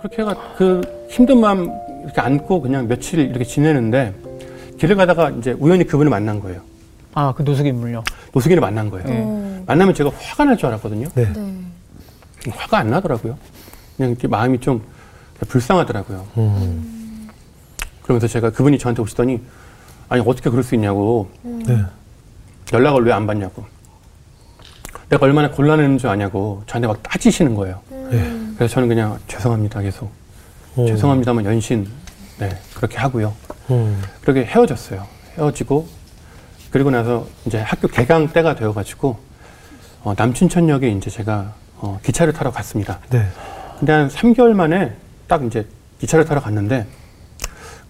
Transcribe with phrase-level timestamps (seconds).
[0.00, 1.70] 그렇게 해가 그 힘든 마음
[2.04, 4.14] 이렇게 안고 그냥 며칠 이렇게 지내는데
[4.78, 6.62] 길을 가다가 이제 우연히 그분을 만난 거예요.
[7.14, 8.02] 아, 그 노숙 인물요.
[8.32, 9.06] 노숙인을 만난 거예요.
[9.06, 9.62] 네.
[9.66, 11.08] 만나면 제가 화가 날 줄 알았거든요.
[11.14, 11.32] 네.
[11.32, 12.50] 네.
[12.50, 13.36] 화가 안 나더라고요.
[13.96, 14.82] 그냥 이렇게 마음이 좀
[15.48, 16.26] 불쌍하더라고요.
[16.38, 17.28] 음.
[18.02, 19.40] 그러면서 제가 그분이 저한테 오시더니
[20.08, 21.78] 아니 어떻게 그럴 수 있냐고 네.
[22.72, 23.64] 연락을 왜 안 받냐고
[25.10, 27.80] 내가 얼마나 곤란했는 줄 아냐고 저한테 막 따지시는 거예요.
[28.10, 28.32] 네.
[28.60, 30.10] 그래서 저는 그냥 죄송합니다 계속
[30.76, 30.86] 음.
[30.86, 31.88] 죄송합니다만 연신
[32.38, 33.32] 네 그렇게 하고요.
[33.70, 34.02] 음.
[34.20, 35.06] 그렇게 헤어졌어요.
[35.38, 35.88] 헤어지고
[36.70, 39.16] 그리고 나서 이제 학교 개강 때가 되어가지고
[40.02, 42.98] 어, 남춘천역에 이제 제가 어, 기차를 타러 갔습니다.
[43.08, 43.24] 네.
[43.78, 44.94] 근데 한 3개월 만에
[45.26, 45.66] 딱 이제
[45.98, 46.86] 기차를 타러 갔는데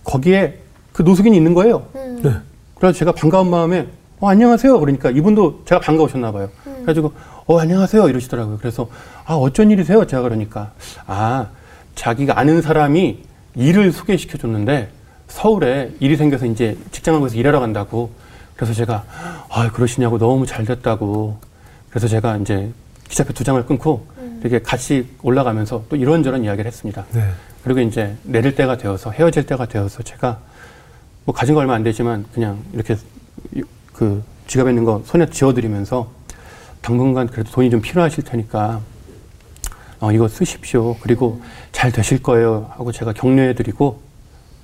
[0.05, 0.57] 거기에
[0.93, 1.84] 그 노숙인이 있는 거예요.
[1.95, 2.32] 네.
[2.77, 3.88] 그래서 제가 반가운 마음에
[4.21, 4.79] 어, 안녕하세요.
[4.79, 6.48] 그러니까 이분도 제가 반가우셨나 봐요.
[6.62, 7.13] 그래가지고
[7.51, 8.09] 어, 안녕하세요.
[8.09, 8.59] 이러시더라고요.
[8.59, 8.88] 그래서
[9.24, 10.06] 아, 어쩐 일이세요?
[10.06, 10.70] 제가 그러니까
[11.09, 11.48] 아,
[11.96, 13.24] 자기가 아는 사람이
[13.57, 14.88] 일을 소개시켜 줬는데
[15.26, 18.12] 서울에 일이 생겨서 이제 직장을 구해서 일하러 간다고.
[18.54, 19.02] 그래서 제가
[19.48, 21.38] 아, 그러시냐고 너무 잘 됐다고.
[21.88, 22.70] 그래서 제가 이제
[23.09, 24.07] 기차표 두 장을 끊고
[24.42, 27.04] 이렇게 같이 올라가면서 또 이런저런 이야기를 했습니다.
[27.12, 27.30] 네.
[27.64, 30.38] 그리고 이제 내릴 때가 되어서 헤어질 때가 되어서 제가
[31.24, 32.96] 뭐 가진 거 얼마 안 되지만 그냥 이렇게
[33.57, 36.20] 이- 그 지갑에 있는 거 손에 쥐어드리면서
[36.80, 38.80] 당분간 그래도 돈이 좀 필요하실 테니까
[40.00, 40.96] 어, 이거 쓰십시오.
[41.00, 41.42] 그리고
[41.73, 42.70] 잘 되실 거예요.
[42.70, 44.00] 하고 제가 격려해드리고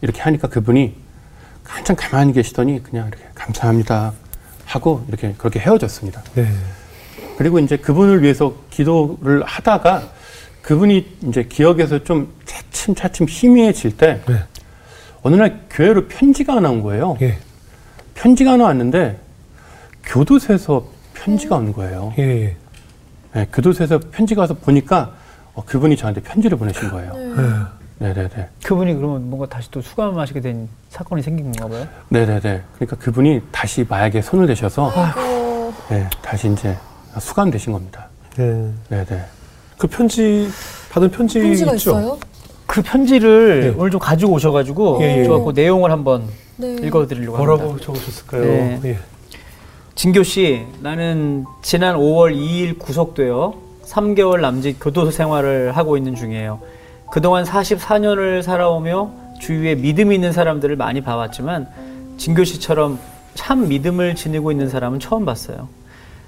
[0.00, 0.94] 이렇게 하니까 그분이
[1.64, 4.12] 한참 가만히 계시더니 그냥 이렇게 감사합니다
[4.64, 6.22] 하고 이렇게 그렇게 헤어졌습니다.
[6.34, 6.48] 네.
[7.36, 10.10] 그리고 이제 그분을 위해서 기도를 하다가
[10.62, 14.42] 그분이 이제 기억에서 좀 차츰차츰 희미해질 때 네.
[15.22, 17.16] 어느 날 교회로 편지가 하나 온 거예요.
[17.20, 17.38] 예.
[18.14, 19.20] 편지가 하나 왔는데
[20.04, 20.88] 교도소에서
[21.26, 22.14] 편지가 온 거예요.
[22.18, 22.22] 예.
[22.22, 22.56] 예.
[23.34, 25.12] 네, 교도소에서 편지가 와서 보니까
[25.54, 27.12] 어, 그분이 저한테 편지를 보내신 거예요.
[27.14, 27.34] 네.
[27.98, 28.48] 네네네.
[28.62, 31.88] 그분이 그러면 뭔가 다시 또 수감하시게 된 사건이 생긴 건가 봐요?
[32.10, 32.62] 네네네.
[32.74, 35.72] 그러니까 그분이 다시 마약에 손을 대셔서 아이고.
[35.88, 36.76] 네, 다시 이제
[37.18, 38.06] 수감되신 겁니다.
[38.36, 38.70] 네.
[38.88, 39.24] 네네.
[39.78, 40.48] 그 편지
[40.90, 41.90] 받은 편지 편지가 있죠?
[41.90, 42.18] 있어요?
[42.66, 43.74] 그 편지를 네.
[43.76, 45.22] 오늘 좀 가지고 오셔가지고 예, 예.
[45.24, 46.24] 제가 그 내용을 한번
[46.56, 46.74] 네.
[46.82, 47.56] 읽어드리려고 합니다.
[47.56, 48.42] 뭐라고 적으셨을까요?
[48.42, 48.80] 네.
[48.84, 48.98] 예.
[49.96, 56.60] 진교 씨, 나는 지난 5월 2일 구속되어 3개월 남짓 교도소 생활을 하고 있는 중이에요.
[57.10, 61.66] 그동안 44년을 살아오며 주위에 믿음 있는 사람들을 많이 봐왔지만
[62.18, 62.98] 진교 씨처럼
[63.34, 65.66] 참 믿음을 지니고 있는 사람은 처음 봤어요.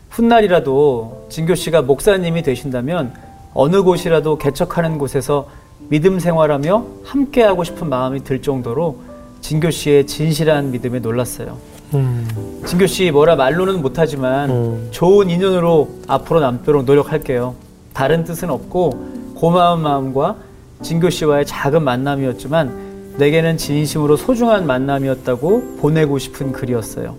[0.08, 3.12] 훗날이라도 진교 씨가 목사님이 되신다면
[3.52, 5.46] 어느 곳이라도 개척하는 곳에서
[5.90, 9.00] 믿음 생활하며 함께하고 싶은 마음이 들 정도로
[9.42, 11.77] 진교 씨의 진실한 믿음에 놀랐어요.
[11.94, 12.62] 음.
[12.66, 14.88] 진교 씨 뭐라 말로는 못하지만 음.
[14.90, 17.54] 좋은 인연으로 앞으로 남도록 노력할게요.
[17.92, 20.36] 다른 뜻은 없고 고마운 마음과
[20.82, 27.16] 진교 씨와의 작은 만남이었지만 내게는 진심으로 소중한 만남이었다고 보내고 싶은 글이었어요.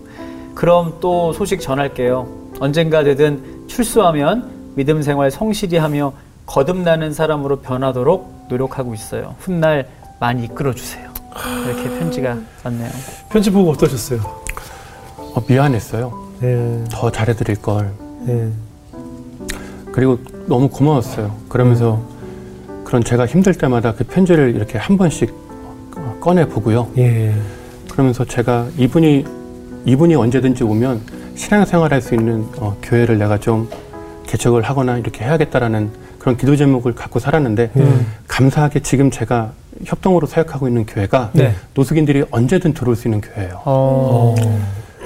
[0.54, 2.26] 그럼 또 소식 전할게요.
[2.58, 6.12] 언젠가 되든 출소하면 믿음 생활 성실히 하며
[6.46, 9.34] 거듭나는 사람으로 변하도록 노력하고 있어요.
[9.38, 9.88] 훗날
[10.18, 11.10] 많이 이끌어 주세요.
[11.66, 12.90] 이렇게 편지가 왔네요.
[13.30, 14.20] 편지 보고 어떠셨어요?
[15.34, 16.30] 어, 미안했어요.
[16.40, 16.84] 네.
[16.90, 17.90] 더 잘해드릴 걸.
[18.22, 18.48] 네.
[19.92, 21.34] 그리고 너무 고마웠어요.
[21.48, 22.00] 그러면서
[22.84, 25.32] 그런 제가 힘들 때마다 그 편지를 이렇게 한 번씩
[25.96, 26.88] 어, 꺼내 보고요.
[26.98, 27.34] 예.
[27.90, 29.24] 그러면서 제가 이분이
[29.84, 31.00] 이분이 언제든지 오면
[31.34, 33.68] 신앙생활 할 수 있는 어, 교회를 내가 좀
[34.26, 38.06] 개척을 하거나 이렇게 해야겠다라는 그런 기도 제목을 갖고 살았는데 음.
[38.28, 39.52] 감사하게 지금 제가
[39.84, 41.54] 협동으로 사역하고 있는 교회가 네.
[41.74, 43.62] 노숙인들이 언제든 들어올 수 있는 교회예요.
[43.64, 44.34] 어.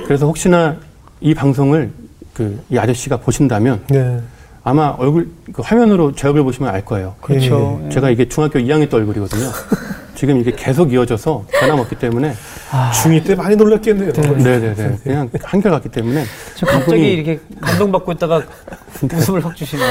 [0.04, 0.76] 그래서 혹시나
[1.20, 1.91] 이 방송을
[2.34, 4.20] 그 이 아저씨가 보신다면 네.
[4.65, 7.15] 아마 얼굴 그 화면으로 제 얼굴 보시면 알 거예요.
[7.20, 7.81] 그렇죠.
[7.84, 7.88] 예.
[7.91, 9.50] 제가 이게 중학교 2학년 때 얼굴이거든요.
[10.16, 12.34] 지금 이게 계속 이어져서 변함없기 때문에
[12.72, 14.12] 아, 중2 때 많이 놀랐겠네요.
[14.12, 16.24] 네 네 네 그냥 한결같기 때문에
[16.56, 18.42] 저 갑자기 이분이- 이렇게 감동받고 있다가
[19.15, 19.83] 웃음을 확 주시네.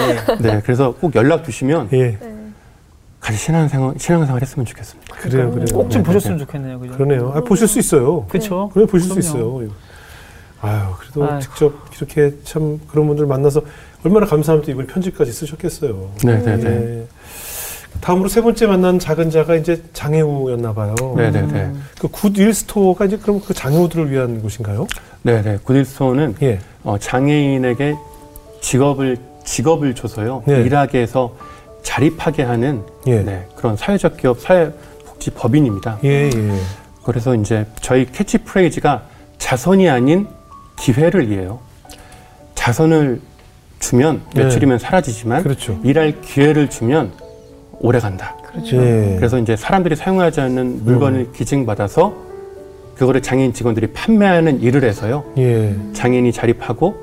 [0.41, 2.17] 네 그래서 꼭 연락 주시면 예.
[3.21, 5.15] 같이 신앙생활 신앙생활 했으면 좋겠습니다.
[5.15, 5.65] 그래요, 그래요.
[5.71, 6.79] 꼭좀 네, 보셨으면 좋겠네요.
[6.79, 6.93] 그죠?
[6.95, 7.31] 그러네요.
[7.35, 8.25] 아, 보실 수 있어요.
[8.27, 8.69] 그렇죠.
[8.73, 9.61] 그래 보실 수 그럼요.
[9.61, 9.71] 있어요.
[10.63, 11.39] 아유, 그래도 아이고.
[11.41, 13.61] 직접 이렇게 참 그런 분들 만나서
[14.03, 16.09] 얼마나 감사하면 또 이번 편지까지 쓰셨겠어요.
[16.23, 17.07] 네 네네 예.
[18.01, 20.95] 다음으로 세 번째 만난 작은 자가 이제 장애우였나 봐요.
[21.17, 24.87] 네네네 그 Goodwill Store가 이제 그럼 그 장애우들을 위한 곳인가요?
[25.21, 26.59] 네네 Goodwill Store는 예.
[26.83, 27.95] 어, 장애인에게
[28.61, 30.61] 직업을 직업을 줘서요 네.
[30.61, 31.35] 일하게 해서
[31.83, 33.21] 자립하게 하는 예.
[33.21, 35.99] 네, 그런 사회적 기업 사회복지 법인입니다.
[36.05, 36.59] 예, 예.
[37.03, 39.03] 그래서 이제 저희 캐치프레이즈가
[39.37, 40.25] 자선이 아닌
[40.83, 41.59] 기회를 이해요.
[42.55, 43.21] 자선을
[43.79, 44.43] 주면 네.
[44.43, 45.79] 며칠이면 사라지지만 그렇죠.
[45.83, 47.11] 일할 기회를 주면
[47.79, 48.35] 오래 간다.
[48.45, 48.77] 그렇죠.
[48.77, 49.15] 예.
[49.17, 52.13] 그래서 이제 사람들이 사용하지 않는 물건을 기증받아서
[52.95, 55.23] 그거를 장애인 직원들이 판매하는 일을 해서요.
[55.37, 55.73] 예.
[55.93, 56.95] 장애인이 자립하고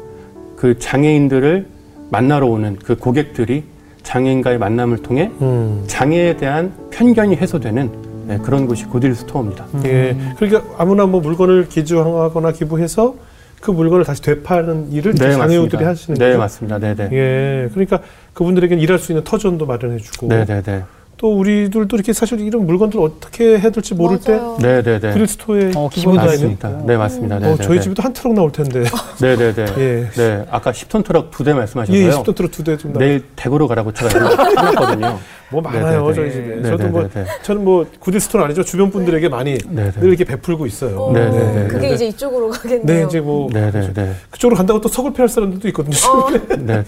[0.56, 1.66] 그 장애인들을
[2.10, 3.64] 만나러 오는 그 고객들이
[4.02, 5.84] 장애인과의 만남을 통해 음.
[5.86, 9.66] 장애에 대한 편견이 해소되는 네, 그런 곳이 고딜 스토어입니다.
[9.84, 10.16] 예.
[10.36, 13.14] 그러니까 아무나 뭐 물건을 기증하거나 기부해서
[13.60, 16.38] 그 물건을 다시 되파는 일을 이제 장애우들이 하시는 네, 거죠.
[16.38, 16.78] 맞습니다.
[16.78, 17.08] 네, 네.
[17.12, 17.68] 예.
[17.72, 18.00] 그러니까
[18.32, 20.82] 그분들에게는 일할 수 있는 터전도 마련해주고 네, 네, 네.
[21.18, 24.56] 또 우리들도 이렇게 사실 이런 물건들 어떻게 해야 될지 모를 맞아요.
[24.58, 25.12] 네, 네, 때 네.
[25.12, 26.82] 그릴스토어에 어, 기본 맞습니다.
[26.86, 27.38] 네, 맞습니다.
[27.38, 27.82] 네, 어, 네, 저희 네.
[27.82, 28.84] 집에도 한 트럭 나올 텐데.
[29.20, 29.64] 네, 네, 네.
[29.76, 30.08] 예.
[30.16, 32.22] 네, 아까 10톤 트럭 두대 예, 말씀하셔서요.
[32.22, 35.18] 20도 트럭 두 대 좀 나올 내일 대구로 가라고 제가 해놨거든요.
[35.50, 36.14] 뭐 많아요 네, 네, 네.
[36.14, 36.56] 저희 집에.
[36.56, 37.24] 네, 저도 네, 뭐 네, 네.
[37.42, 40.06] 저는 뭐 구딜스토어는 아니죠 주변 분들에게 많이 네, 늘 네.
[40.08, 41.00] 이렇게 베풀고 있어요.
[41.00, 41.66] 어, 네.
[41.68, 42.84] 그게 이제 이쪽으로 가겠네요.
[42.84, 44.14] 네 이제 뭐 네, 네, 네.
[44.30, 45.96] 그쪽으로 간다고 또 서글퍼할 사람들도 있거든요.
[46.08, 46.30] 어.
[46.58, 46.84] 네,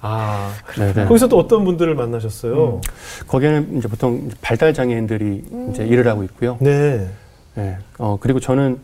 [0.00, 1.04] 아 네, 네.
[1.06, 2.80] 거기서 또 어떤 분들을 만나셨어요?
[3.26, 6.58] 거기에는 이제 보통 발달 장애인들이 이제 일을 하고 있고요.
[6.60, 7.08] 네.
[7.54, 7.76] 네.
[7.98, 8.78] 어, 그리고 저는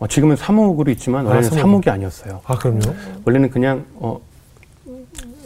[0.00, 1.60] 어, 지금은 사무국으로 있지만 아, 원래는 사무국.
[1.60, 2.40] 사무국 이 아니었어요.
[2.44, 2.80] 아 그럼요.
[3.24, 4.18] 원래는 그냥 어,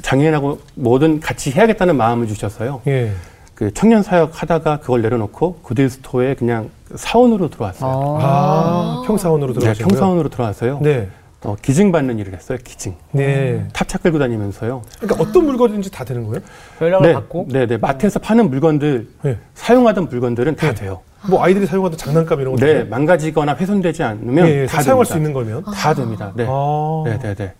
[0.04, 2.82] 장애인하고 뭐든 같이 해야겠다는 마음을 주셔서요.
[2.86, 3.12] 예.
[3.54, 8.18] 그 청년 사역 하다가 그걸 내려놓고 구딜 스토어에 그냥 사원으로 들어왔어요.
[8.20, 10.80] 아, 평사원으로 네, 들어가신 평사원으로 들어와서요.
[10.82, 11.08] 네.
[11.44, 12.58] 어, 기증 받는 일을 했어요.
[12.64, 12.94] 기증.
[13.12, 13.66] 네.
[13.72, 14.82] 탑차 끌고 다니면서요.
[15.00, 16.40] 그러니까 어떤 물건인지 다 되는 거예요?
[16.80, 17.76] 연락을 네, 받고 네, 네.
[17.78, 19.38] 마트에서 파는 물건들 네.
[19.54, 20.74] 사용하던 물건들은 다 네.
[20.74, 21.00] 돼요.
[21.28, 22.64] 뭐 아이들이 사용하던 장난감 이런 거.
[22.64, 25.12] 네, 망가지거나 훼손되지 않으면 예, 예, 다다 사용할 됩니다.
[25.14, 25.74] 수 있는 거면.
[25.74, 26.32] 다 됩니다.
[26.34, 26.46] 네.
[26.48, 27.02] 아.
[27.06, 27.52] 네, 네, 네.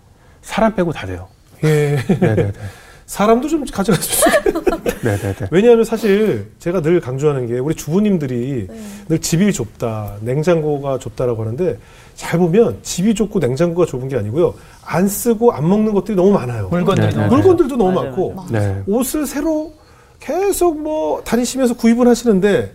[0.43, 1.29] 사람 빼고 다 돼요.
[1.65, 1.97] 예.
[1.97, 2.53] 네, 네, 네.
[3.07, 4.65] 사람도 좀 가져갔으면.
[5.03, 5.47] 네, 네, 네.
[5.51, 8.69] 왜냐하면 사실 제가 늘 강조하는 게 우리 주부님들이
[9.09, 11.79] 늘 집이 좁다, 냉장고가 좁다라고 하는데
[12.15, 14.55] 잘 보면 집이 좁고 냉장고가 좁은 게 아니고요.
[14.85, 16.69] 안 쓰고 안 먹는 것들이 너무 많아요.
[16.69, 18.51] 물건들이 네, 네, 너무 물건들도 너무 맞아요, 많고 맞아요.
[18.51, 18.83] 네.
[18.87, 19.73] 옷을 새로
[20.21, 22.73] 계속 뭐 다니시면서 구입을 하시는데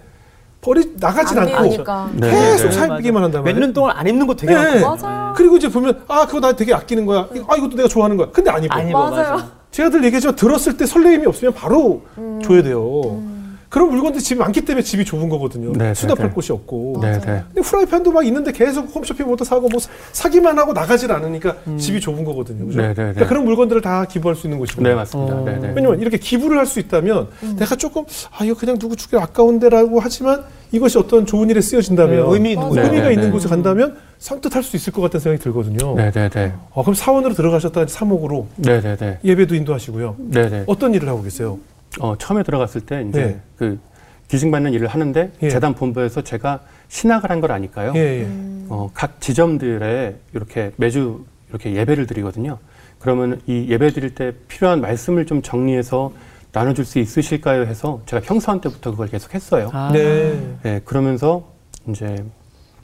[0.61, 2.09] 버리 나가진 안 않고 되니까.
[2.15, 2.71] 네, 계속 네, 네.
[2.71, 3.59] 살기만 한단 말이에요.
[3.59, 4.81] 몇 년 동안 안 입는 거 되게 네.
[4.81, 5.33] 많고 맞아요.
[5.35, 7.27] 그리고 이제 보면 아 그거 나 되게 아끼는 거야.
[7.47, 8.27] 아 이것도 내가 좋아하는 거야.
[8.31, 8.75] 근데 안 입어.
[8.75, 9.31] 안 입어 맞아요.
[9.35, 9.47] 맞아.
[9.71, 12.01] 제가 늘 얘기했지만 들었을 때 설레임이 없으면 바로
[12.43, 13.21] 줘야 돼요.
[13.69, 15.71] 그런 물건들이 집이 많기 때문에 집이 좁은 거거든요.
[15.73, 16.33] 네, 네, 수납할 네.
[16.33, 16.99] 곳이 없고.
[17.03, 17.11] 네.
[17.19, 17.43] 네.
[17.53, 22.23] 근데 프라이팬도 막 있는데 계속 홈쇼핑부터 사고 뭐 사- 사기만 하고 나가질 않으니까 집이 좁은
[22.25, 22.65] 거거든요.
[22.65, 22.81] 그죠?
[22.81, 22.95] 네, 네, 네.
[23.13, 24.81] 그러니까 그런 물건들을 다 기부할 수 있는 곳이고.
[24.81, 25.35] 네, 맞습니다.
[25.35, 25.43] 어.
[25.45, 25.71] 네, 네.
[25.75, 27.27] 왜냐면 이렇게 기부를 할 수 있다면
[27.57, 28.05] 내가 조금
[28.37, 32.69] 아 이거 그냥 누구 주기 아까운데라고 하지만 이것이 어떤 좋은 일에 쓰여진다면 네, 의미 있는
[32.69, 32.81] 거죠.
[32.81, 33.31] 의미가 네, 있는 네.
[33.31, 35.95] 곳에 간다면 선뜻 할 수 있을 것 같다는 생각이 들거든요.
[35.95, 36.53] 네, 네, 네.
[36.71, 39.19] 어, 그럼 사원으로 들어가셨다 사목으로 네, 네, 네.
[39.23, 40.15] 예배도 인도하시고요.
[40.17, 40.63] 네, 네.
[40.67, 41.57] 어떤 일을 하고 계세요?
[41.99, 43.41] 어, 처음에 들어갔을 때 이제 네.
[43.57, 43.79] 그
[44.27, 45.49] 기증받는 일을 하는데 예.
[45.49, 47.93] 재단 본부에서 제가 신학을 한 걸 아니까요.
[47.95, 48.27] 예, 예.
[48.69, 52.59] 어, 각 지점들에 이렇게 매주 이렇게 예배를 드리거든요.
[52.99, 56.11] 그러면 이 예배 드릴 때 필요한 말씀을 좀 정리해서
[56.51, 57.63] 나눠줄 수 있으실까요?
[57.63, 59.69] 해서 제가 평사원 때부터 그걸 계속 했어요.
[59.73, 59.89] 아.
[59.93, 60.39] 네.
[60.63, 61.51] 네, 그러면서
[61.87, 62.15] 이제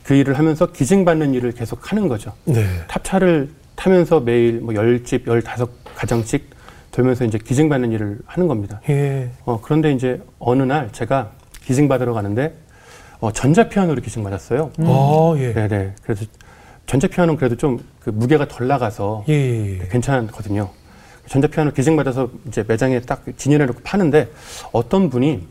[0.04, 2.32] 그 일을 하면서 기증받는 일을 계속 하는 거죠.
[2.46, 2.64] 네.
[2.88, 6.42] 탑차를 타면서 매일 뭐 10집, 15가정씩
[6.96, 8.80] 돌면서 이제 기증받는 일을 하는 겁니다.
[8.90, 9.30] 예.
[9.44, 11.32] 어, 그런데 이제 어느 날 제가
[11.66, 12.56] 기증받으러 가는데
[13.20, 14.72] 어, 전자피아노를 기증받았어요.
[14.80, 15.54] 아, 예.
[15.54, 15.96] 네네.
[16.04, 16.26] 그래서
[16.88, 19.88] 전자피아노는 그래도 좀 그 무게가 덜 나가서 예, 예, 예.
[19.88, 20.70] 괜찮거든요.
[21.28, 24.30] 전자피아노 기증받아서 이제 매장에 딱 진열해 놓고 파는데
[24.72, 25.42] 어떤 분이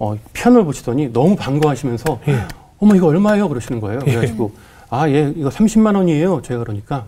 [0.00, 2.40] 어, 피아노를 보시더니 너무 반가워하시면서 예.
[2.80, 3.48] 어머 이거 얼마예요?
[3.48, 4.00] 그러시는 거예요.
[4.00, 4.52] 그래가지고
[4.90, 6.42] 아 예 이거 30만 원이에요.
[6.42, 7.06] 제가 그러니까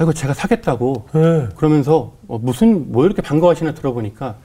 [0.00, 1.48] 아 이거 제가 사겠다고 예.
[1.56, 4.36] 그러면서 어, 무슨 뭐 이렇게 반가워하시나 들어보니까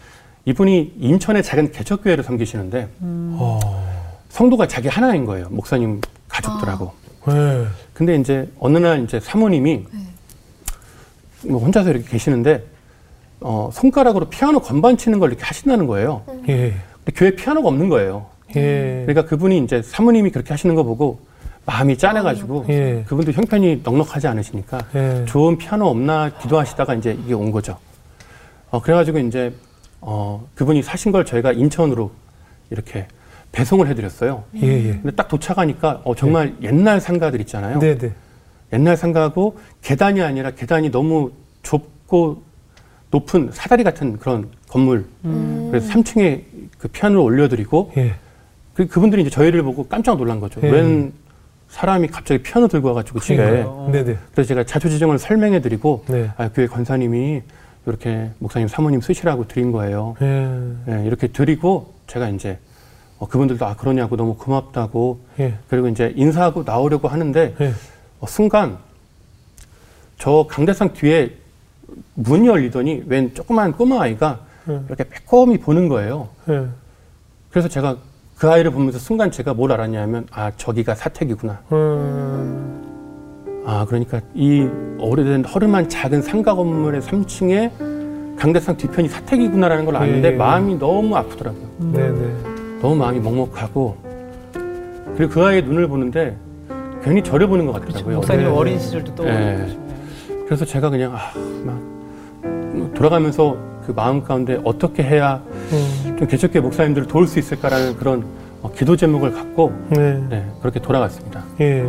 [0.43, 3.59] 이분이 인천의 작은 개척교회를 섬기시는데 어.
[4.27, 5.47] 성도가 자기 하나인 거예요.
[5.49, 6.91] 목사님 가족들하고.
[7.29, 7.65] 예.
[7.93, 9.85] 근데 이제 어느 날 이제 사모님이
[11.47, 12.65] 뭐 혼자서 이렇게 계시는데
[13.39, 16.23] 어, 손가락으로 피아노 건반 치는 걸 이렇게 하신다는 거예요.
[16.49, 16.73] 예.
[17.05, 18.25] 근데 교회 피아노가 없는 거예요.
[18.57, 19.03] 예.
[19.05, 21.21] 그러니까 그분이 이제 사모님이 그렇게 하시는 거 보고
[21.65, 23.03] 마음이 짠해가지고 예.
[23.07, 25.25] 그분도 형편이 넉넉하지 않으시니까 예.
[25.25, 27.77] 좋은 피아노 없나 기도하시다가 이제 이게 온 거죠.
[28.69, 29.53] 어, 그래가지고 이제
[30.01, 32.11] 어, 그분이 사신 걸 저희가 인천으로
[32.69, 33.07] 이렇게
[33.51, 34.43] 배송을 해드렸어요.
[34.57, 34.91] 예, 예.
[35.01, 37.79] 근데 딱 도착하니까 어, 정말 옛날 상가들 있잖아요.
[37.79, 38.11] 네, 네.
[38.73, 41.31] 옛날 상가하고 계단이 아니라 계단이 너무
[41.63, 42.43] 좁고
[43.11, 45.05] 높은 사다리 같은 그런 건물.
[45.23, 45.69] 음.
[45.71, 46.43] 그래서 3층에
[46.77, 48.15] 그 피아노를 올려드리고 예.
[48.73, 50.59] 그, 그분들이 이제 저희를 보고 깜짝 놀란 거죠.
[50.61, 50.69] 예.
[50.69, 51.13] 웬
[51.75, 53.35] 사람이 갑자기 피아노 들고 와가지고 집에.
[53.35, 53.89] 그러니까요.
[53.91, 54.17] 네, 네.
[54.31, 56.31] 그래서 제가 자초지종을 설명해드리고 네.
[56.37, 57.41] 아, 교회 권사님이
[57.85, 60.15] 이렇게 목사님 사모님 쓰시라고 드린 거예요.
[60.21, 60.47] 예.
[60.87, 62.57] 예, 이렇게 드리고 제가 이제
[63.19, 65.55] 어, 그분들도 아 그러냐고 너무 고맙다고 예.
[65.69, 67.73] 그리고 이제 인사하고 나오려고 하는데 예.
[68.21, 68.77] 어, 순간
[70.17, 71.35] 저 강대상 뒤에
[72.13, 74.39] 문이 열리더니 웬 조그만 꼬마 아이가
[74.69, 74.79] 예.
[74.87, 76.29] 이렇게 빼꼼히 보는 거예요.
[76.47, 76.67] 예.
[77.51, 77.97] 그래서 제가
[78.37, 81.59] 그 아이를 보면서 순간 제가 뭘 알았냐면 아 저기가 사택이구나.
[81.71, 84.67] 음, 아 그러니까 이
[84.99, 87.71] 오래된 허름한 작은 상가 건물의 3층에
[88.37, 90.35] 강대상 뒤편이 사택이구나라는 걸 아는데 예.
[90.35, 91.63] 마음이 너무 아프더라고요.
[91.93, 92.79] 네네.
[92.81, 93.95] 너무 마음이 먹먹하고
[95.15, 96.35] 그리고 그 아이의 눈을 보는데
[97.03, 98.15] 괜히 저를 보는 것 같더라고요.
[98.17, 98.51] 목사님 네.
[98.51, 99.79] 어린 시절도 떠오르고 네.
[100.45, 101.31] 그래서 제가 그냥 아,
[101.63, 108.25] 막 돌아가면서 그 마음 가운데 어떻게 해야 음, 좀 개척교회 목사님들을 도울 수 있을까라는 그런
[108.61, 110.19] 어, 기도 제목을 갖고 네.
[110.29, 111.43] 네, 그렇게 돌아갔습니다.
[111.61, 111.87] 예.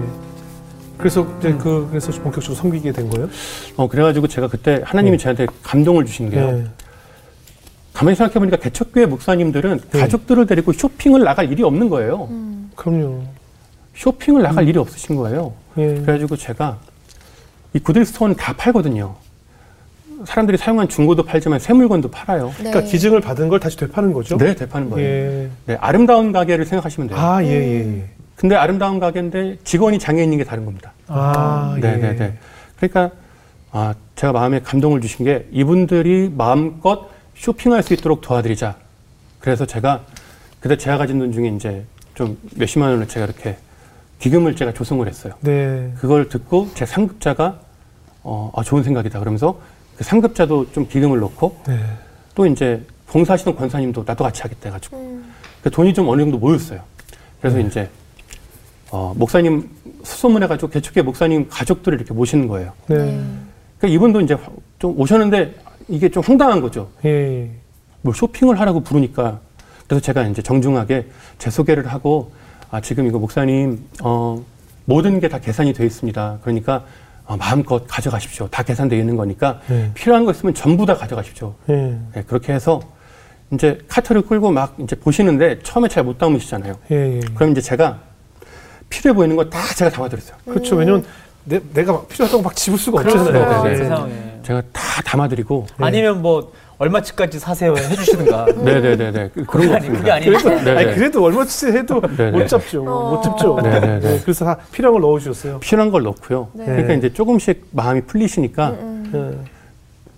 [0.98, 3.28] 그래서 이제 그 그래서 본격적으로 섬기게 된 거예요?
[3.76, 5.22] 어, 그래가지고 제가 그때 하나님이 네.
[5.22, 6.52] 저한테 감동을 주신 게요.
[6.52, 6.64] 네.
[7.92, 10.00] 가만히 생각해 보니까 개척교회 목사님들은 네.
[10.00, 12.28] 가족들을 데리고 쇼핑을 나갈 일이 없는 거예요.
[12.30, 12.70] 음.
[12.74, 13.22] 그럼요.
[13.94, 15.54] 쇼핑을 나갈 일이 없으신 거예요.
[15.78, 15.94] 예.
[15.94, 16.78] 그래가지고 제가
[17.72, 19.14] 이 구딜스토어는 다 팔거든요.
[20.24, 22.48] 사람들이 사용한 중고도 팔지만 새 물건도 팔아요.
[22.48, 22.70] 네.
[22.70, 24.36] 그러니까 기증을 받은 걸 다시 되파는 거죠?
[24.38, 25.08] 네, 대파는 거예요.
[25.08, 25.50] 예.
[25.66, 27.18] 네, 아름다운 가게를 생각하시면 돼요.
[27.18, 28.04] 아, 예, 예, 예.
[28.34, 30.92] 근데 아름다운 가게인데 직원이 장애인인 게 다른 겁니다.
[31.08, 31.80] 아, 예.
[31.80, 32.38] 네, 네, 네.
[32.76, 33.10] 그러니까
[33.72, 38.76] 아, 제가 마음에 감동을 주신 게 이분들이 마음껏 쇼핑할 수 있도록 도와드리자.
[39.40, 40.02] 그래서 제가
[40.60, 43.56] 그때 제가 가진 돈 중에 이제 좀 몇십만 원을 제가 이렇게
[44.18, 45.34] 기금을 제가 조성을 했어요.
[45.40, 45.92] 네.
[45.98, 47.60] 그걸 듣고 제 상급자가
[48.22, 49.20] 어, 아, 좋은 생각이다.
[49.20, 49.60] 그러면서
[49.96, 51.78] 그 상급자도 좀 기금을 넣고 네.
[52.34, 55.32] 또 이제 봉사하시던 권사님도 나도 같이 하겠다 해가지고 음.
[55.62, 56.80] 그 돈이 좀 어느 정도 모였어요.
[57.40, 57.88] 그래서 이제
[58.90, 59.68] 어, 목사님
[60.02, 62.72] 수소문해가지고 개척교 목사님 가족들을 이렇게 모시는 거예요.
[62.88, 62.96] 네.
[63.78, 64.36] 그러니까 이분도 이제
[64.78, 65.54] 좀 오셨는데
[65.88, 66.88] 이게 좀 황당한 거죠.
[67.04, 67.50] 예.
[68.02, 69.40] 뭐 쇼핑을 하라고 부르니까
[69.86, 71.06] 그래서 제가 이제 정중하게
[71.38, 72.32] 제 소개를 하고
[72.70, 74.42] 아 지금 이거 목사님 어
[74.84, 76.38] 모든 게 다 계산이 돼 있습니다.
[76.42, 76.84] 그러니까 어,
[77.36, 78.46] 마음껏 가져가십시오.
[78.48, 79.90] 다 계산되어 있는 거니까 네.
[79.94, 81.54] 필요한 거 있으면 전부 다 가져가십시오.
[81.70, 81.98] 예.
[82.14, 82.80] 네, 그렇게 해서
[83.52, 86.74] 이제 카트를 끌고 막 이제 보시는데 처음에 잘 못 담으시잖아요.
[86.92, 87.16] 예.
[87.16, 87.20] 예.
[87.34, 87.98] 그럼 이제 제가
[88.90, 90.36] 필요해 보이는 거 다 제가 담아드렸어요.
[90.44, 90.76] 그렇죠.
[90.76, 91.04] 왜냐면
[91.44, 93.00] 내, 내가 막 필요하다고 막 집을 수가.
[93.00, 93.32] 없잖아요.
[93.32, 93.76] 네, 네, 네.
[93.76, 94.12] 세상에.
[94.42, 98.46] 제가 다 담아드리고 아니면 뭐 얼마치까지 사세요 해주시든가.
[98.64, 99.88] 네네네네 그런 거 그게 아니.
[99.88, 100.62] 그게 아니니까.
[100.62, 100.94] 네, 아니 네.
[100.94, 102.46] 그래도 얼마치 해도 네, 못 네.
[102.46, 102.82] 잡죠.
[102.86, 103.10] 어.
[103.14, 103.58] 못 잡죠.
[103.62, 104.20] 네, 네, 네.
[104.22, 105.60] 그래서 다 필요한 걸 넣어주셨어요.
[105.60, 106.48] 필요한 걸 넣고요.
[106.52, 106.66] 네.
[106.66, 109.44] 그러니까 이제 조금씩 마음이 풀리시니까 음.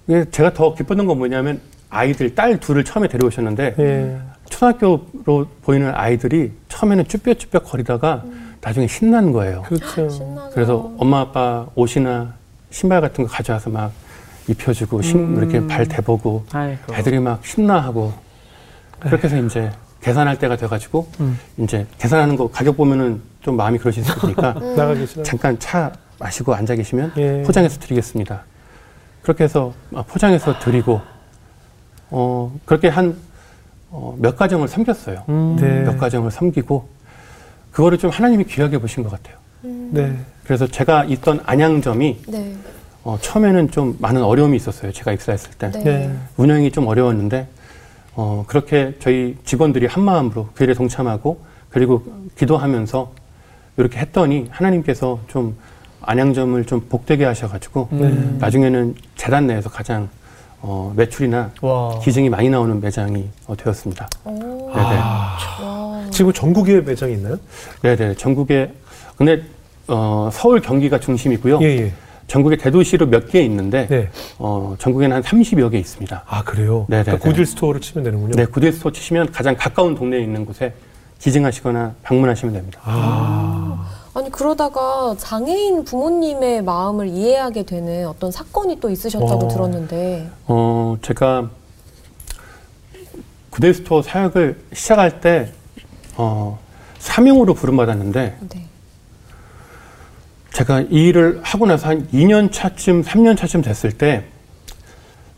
[0.08, 0.14] 예.
[0.20, 1.60] 이게 제가 더 기뻤던 건 뭐냐면
[1.90, 4.16] 아이들 딸 둘을 처음에 데려오셨는데 예.
[4.50, 8.24] 초등학교로 보이는 아이들이 처음에는 쭈뼛쭈뼛 거리다가
[8.60, 9.62] 나중에 신나는 거예요.
[9.62, 10.08] 그렇죠.
[10.08, 10.50] 신나죠.
[10.54, 12.32] 그래서 엄마 아빠 옷이나
[12.70, 13.92] 신발 같은 거 가져와서 막
[14.48, 15.36] 입혀주고 신- 음.
[15.38, 16.94] 이렇게 발 대보고 아이고.
[16.94, 18.12] 애들이 막 신나하고
[19.00, 21.38] 그렇게 해서 이제 계산할 때가 돼가지고 음.
[21.58, 24.54] 이제 계산하는 거 가격 보면은 좀 마음이 그러실 수 있으니까
[24.94, 25.22] 계시나?
[25.24, 27.42] 잠깐 차 마시고 앉아 계시면 예.
[27.46, 28.42] 포장해서 드리겠습니다.
[29.22, 31.00] 그렇게 해서 아, 포장해서 드리고
[32.10, 33.16] 어 그렇게 한
[33.90, 35.24] 어, 몇 가정을 섬겼어요.
[35.60, 35.82] 네.
[35.82, 36.88] 몇 가정을 섬기고
[37.70, 39.36] 그거를 좀 하나님이 귀하게 보신 것 같아요.
[39.64, 39.90] 음.
[39.92, 40.16] 네.
[40.44, 42.54] 그래서 제가 있던 안양점이 네.
[43.08, 44.92] 어, 처음에는 좀 많은 어려움이 있었어요.
[44.92, 45.82] 제가 입사했을 때 네.
[45.82, 46.14] 네.
[46.36, 47.48] 운영이 좀 어려웠는데
[48.14, 52.02] 어, 그렇게 저희 직원들이 한 마음으로 그 일에 동참하고 그리고
[52.36, 53.10] 기도하면서
[53.78, 55.56] 이렇게 했더니 하나님께서 좀
[56.02, 58.36] 안양점을 좀 복되게 하셔가지고 네.
[58.40, 60.10] 나중에는 재단 내에서 가장
[60.60, 61.98] 어, 매출이나 와.
[62.00, 64.06] 기증이 많이 나오는 매장이 어, 되었습니다.
[64.24, 64.32] 오.
[64.74, 64.96] 네네.
[64.98, 65.38] 와.
[66.10, 67.38] 지금 전국에 매장이 있나요?
[67.80, 68.16] 네네.
[68.16, 68.70] 전국에
[69.16, 69.44] 근데
[69.86, 71.60] 어, 서울 경기가 중심이고요.
[71.62, 71.92] 예, 예.
[72.28, 74.10] 전국에 대도시로 몇 개 있는데 네.
[74.38, 76.22] 어, 전국에는 한 30여 개 있습니다.
[76.26, 76.86] 아, 그래요?
[76.88, 77.30] 네, 네, 그러니까 네.
[77.30, 78.32] Goodwill Store를 치면 되는군요.
[78.36, 80.72] 네, Goodwill Store 치시면 가장 가까운 동네에 있는 곳에
[81.18, 82.80] 기증하시거나 방문하시면 됩니다.
[82.84, 83.88] 아.
[84.14, 89.48] 아니 그러다가 장애인 부모님의 마음을 이해하게 되는 어떤 사건이 또 있으셨다고 어.
[89.48, 91.50] 들었는데 어, 제가
[93.50, 95.52] 구데스토어 사역을 시작할 때
[96.16, 96.58] 어,
[96.98, 98.66] 사명으로 부름받았는데 네.
[100.58, 104.24] 제가 이 일을 하고 나서 한 2년 차쯤, 3년 차쯤 됐을 때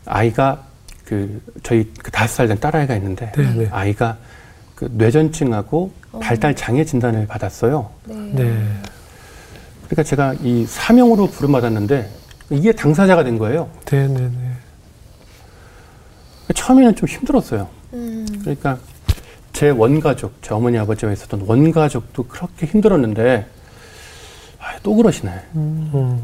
[0.05, 0.63] 아이가
[1.05, 3.67] 그 저희 그 다섯 살 된 딸아이가 있는데 네, 네.
[3.71, 4.17] 아이가
[4.73, 6.19] 그 뇌전증하고 어.
[6.19, 7.87] 발달 장애 진단을 받았어요.
[8.05, 8.15] 네.
[8.33, 8.67] 네.
[9.85, 12.09] 그러니까 제가 이 사명으로 부름받았는데
[12.49, 13.69] 이게 당사자가 된 거예요.
[13.85, 14.51] 네, 네, 네.
[16.55, 17.69] 처음에는 좀 힘들었어요.
[17.93, 18.25] 음.
[18.41, 18.79] 그러니까
[19.53, 23.60] 제 원가족, 제 어머니 아버지와 있었던 원가족도 그렇게 힘들었는데 아,
[24.83, 25.31] 또 그러시네.
[25.55, 26.21] 음.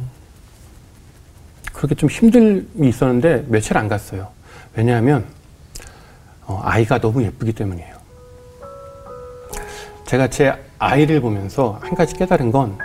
[1.74, 4.30] 그렇게 좀 힘듦이 있었는데 며칠 안 갔어요.
[4.76, 5.26] 왜냐하면
[6.46, 7.96] 어, 아이가 너무 예쁘기 때문이에요.
[10.06, 12.78] 제가 제 아이를 보면서 한 가지 깨달은 건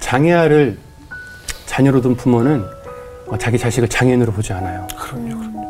[0.00, 0.78] 장애아를
[1.66, 2.64] 자녀로 둔 부모는
[3.28, 4.86] 어, 자기 자식을 장애인으로 보지 않아요.
[4.98, 5.60] 그럼요, 그럼요.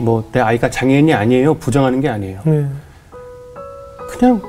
[0.00, 2.40] 뭐 내 아이가 장애인이 아니에요 부정하는 게 아니에요.
[2.44, 2.68] 네.
[4.10, 4.42] 그냥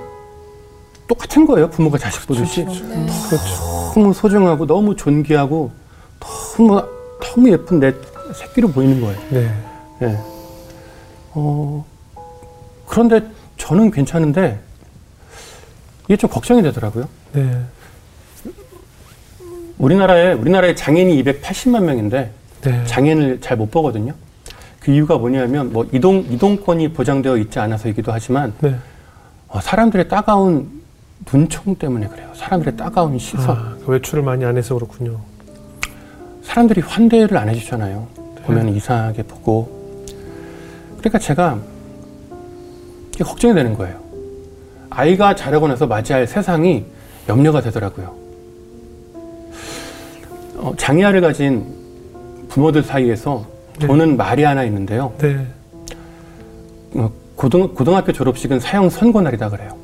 [1.11, 1.69] 똑같은 거예요.
[1.69, 2.63] 부모가 자식 보듯이.
[2.63, 2.87] 그렇죠.
[2.87, 3.05] 네.
[3.27, 3.91] 그렇죠.
[3.93, 5.69] 너무 소중하고 너무 존귀하고
[6.57, 6.81] 너무
[7.19, 7.93] 너무 예쁜 내
[8.33, 9.19] 새끼로 보이는 거예요.
[9.29, 9.53] 네.
[10.03, 10.17] 예.
[11.33, 11.85] 어,
[12.87, 13.21] 그런데
[13.57, 14.57] 저는 괜찮은데
[16.05, 17.09] 이게 좀 걱정이 되더라고요.
[17.33, 17.59] 네.
[19.77, 22.85] 우리나라에 우리나라에 장애인이 280만 명인데 네.
[22.85, 24.13] 장애인을 잘 못 보거든요.
[24.79, 28.77] 그 이유가 뭐냐면 뭐 이동 이동권이 보장되어 있지 않아서이기도 하지만 네.
[29.49, 30.81] 어, 사람들의 따가운
[31.31, 32.29] 눈총 때문에 그래요.
[32.33, 33.49] 사람들의 따가운 시선.
[33.49, 35.19] 아, 그 외출을 많이 안 해서 그렇군요.
[36.43, 38.07] 사람들이 환대를 안 해주잖아요.
[38.43, 40.05] 보면 이상하게 보고.
[40.97, 41.59] 그러니까 제가
[43.19, 43.99] 걱정이 되는 거예요.
[44.89, 46.85] 아이가 자라고 나서 맞이할 세상이
[47.29, 48.13] 염려가 되더라고요.
[50.57, 51.65] 어, 장애아를 가진
[52.49, 53.45] 부모들 사이에서
[53.79, 53.87] 네.
[53.87, 55.13] 도는 말이 하나 있는데요.
[55.19, 55.47] 네.
[56.95, 59.80] 어, 고등, 고등학교 졸업식은 사형 선고 날이다 그래요.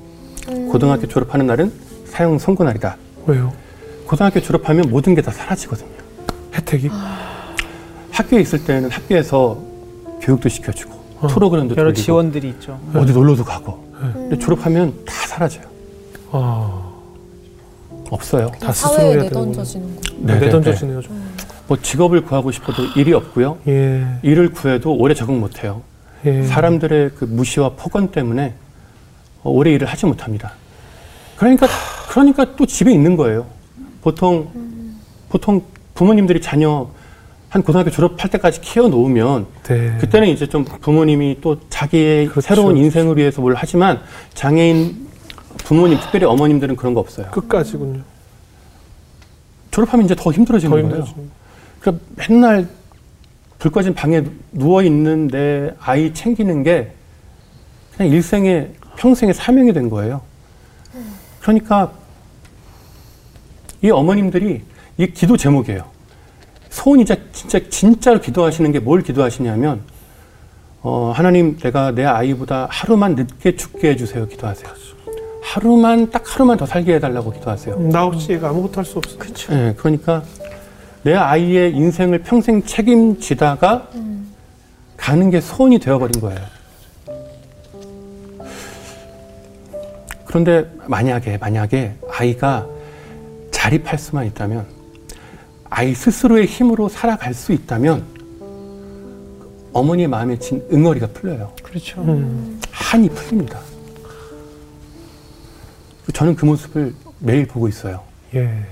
[0.78, 0.80] 음.
[0.80, 1.72] 고등학교 졸업하는 날은
[2.06, 2.98] 사형 선고 날이다.
[3.26, 3.52] 왜요?
[4.06, 5.90] 고등학교 졸업하면 모든 게 다 사라지거든요.
[6.54, 6.90] 혜택이?
[8.12, 9.58] 학교에 있을 때는 학교에서
[10.22, 11.28] 교육도 시켜주고 어.
[11.28, 12.80] 프로그램도 여러 돌리고 지원들이 있죠.
[12.96, 14.12] 어디 놀러도 가고 네.
[14.14, 15.64] 근데 졸업하면 다 사라져요
[16.32, 16.84] 아,
[18.10, 20.02] 없어요 다 스스로 사회에 해야 내던져지는 거.
[20.20, 21.02] 네, 네, 내던져지네요.
[21.02, 21.22] 좀.
[21.68, 24.06] 뭐 직업을 구하고 싶어도 일이 없고요 예.
[24.24, 25.82] 일을 구해도 오래 적응 못해요
[26.26, 26.44] 예.
[26.44, 28.54] 사람들의 그 무시와 폭언 때문에
[29.44, 30.54] 어, 오래 일을 하지 못합니다
[31.38, 31.68] 그러니까
[32.10, 33.46] 그러니까 또 집에 있는 거예요
[34.02, 34.50] 보통
[35.30, 35.62] 보통
[35.94, 36.90] 부모님들이 자녀
[37.50, 39.98] 한 고등학교 졸업할 때까지 키워 놓으면 네.
[40.00, 42.42] 그때는 이제 좀 부모님이 또 자기의 그렇죠.
[42.42, 44.02] 새로운 인생을 위해서 뭘 하지만
[44.34, 45.08] 장애인
[45.64, 47.28] 부모님, 특별히 어머님들은 그런 거 없어요.
[47.32, 48.02] 끝까지군요.
[49.72, 51.06] 졸업하면 이제 더 힘들어지는 더 거예요.
[51.80, 52.68] 그러니까 맨날
[53.60, 56.92] 불 꺼진 방에 누워 있는 내 아이 챙기는 게
[57.96, 60.22] 그냥 일생의 평생의 사명이 된 거예요.
[61.52, 61.94] 그러니까
[63.82, 64.62] 이 어머님들이
[64.98, 65.86] 이 기도 제목이에요.
[66.70, 69.80] 소원이 진짜, 진짜 진짜로 기도하시는 게 뭘 기도하시냐면
[70.82, 74.70] 어, 하나님 내가 내 아이보다 하루만 늦게 죽게 해주세요 기도하세요.
[75.42, 77.80] 하루만 딱 하루만 더 살게 해달라고 기도하세요.
[77.80, 79.18] 나 없이 얘가 아무것도 할 수 없어.
[79.18, 79.54] 그렇죠.
[79.54, 80.24] 예, 그러니까
[81.04, 83.88] 내 아이의 인생을 평생 책임지다가
[84.98, 86.40] 가는 게 소원이 되어버린 거예요.
[90.38, 92.68] 그런데 만약에 만약에 아이가
[93.50, 94.68] 자립할 수만 있다면
[95.68, 98.06] 아이 스스로의 힘으로 살아갈 수 있다면
[99.74, 101.54] 어머니의 마음에 진 응어리가 풀려요.
[101.64, 102.02] 그렇죠.
[102.04, 102.62] 음.
[102.70, 103.60] 한이 풀립니다.
[106.14, 108.04] 저는 그 모습을 매일 보고 있어요.
[108.36, 108.64] 예.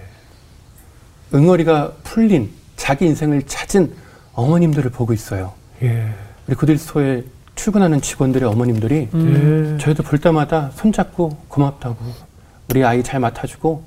[1.33, 3.91] 응어리가 풀린 자기 인생을 찾은
[4.33, 5.53] 어머님들을 보고 있어요.
[5.81, 6.13] 예.
[6.47, 7.23] 우리 구딜스토어에
[7.55, 9.75] 출근하는 직원들의 어머님들이 음.
[9.75, 9.83] 예.
[9.83, 11.97] 저희도 볼 때마다 손잡고 고맙다고
[12.69, 13.83] 우리 아이 잘 맡아주고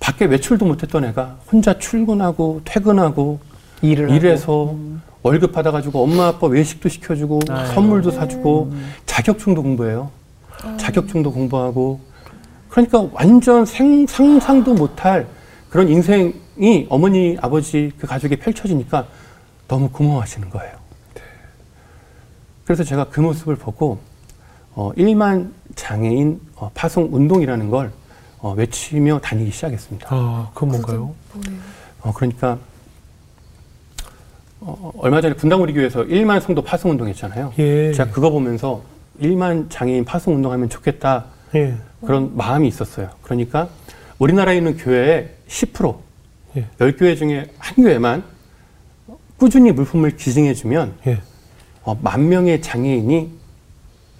[0.00, 3.40] 밖에 외출도 못했던 애가 혼자 출근하고 퇴근하고
[3.82, 4.96] 일을 일해서 하고.
[5.22, 7.66] 월급 받아가지고 엄마 아빠 외식도 시켜주고 아유.
[7.74, 8.72] 선물도 사주고
[9.06, 10.10] 자격증도 공부해요.
[10.76, 12.00] 자격증도 공부하고
[12.68, 15.26] 그러니까 완전 생, 상상도 못할
[15.68, 19.06] 그런 인생이 어머니 아버지 그 가족에 펼쳐지니까
[19.66, 20.77] 너무 고마워하시는 거예요.
[22.68, 23.98] 그래서 제가 그 모습을 보고
[24.74, 27.90] 어, 1만 장애인 어, 파송 운동이라는 걸
[28.40, 30.06] 어, 외치며 다니기 시작했습니다.
[30.10, 31.14] 아, 그건 뭔가요?
[31.32, 31.60] 뭐예요?
[32.02, 32.58] 어, 그러니까
[34.60, 37.54] 어, 얼마 전에 분당우리 교회에서 1만 성도 파송 운동했잖아요.
[37.58, 37.90] 예.
[37.94, 38.82] 제가 그거 보면서
[39.18, 41.74] 1만 장애인 파송 운동하면 좋겠다 예.
[42.04, 43.08] 그런 마음이 있었어요.
[43.22, 43.70] 그러니까
[44.18, 45.96] 우리나라에 있는 교회의 10%
[46.58, 46.66] 예.
[46.76, 48.22] 10교회 중에 한 교회만
[49.38, 51.22] 꾸준히 물품을 기증해주면 예.
[51.88, 53.30] 어, 만 명의 장애인이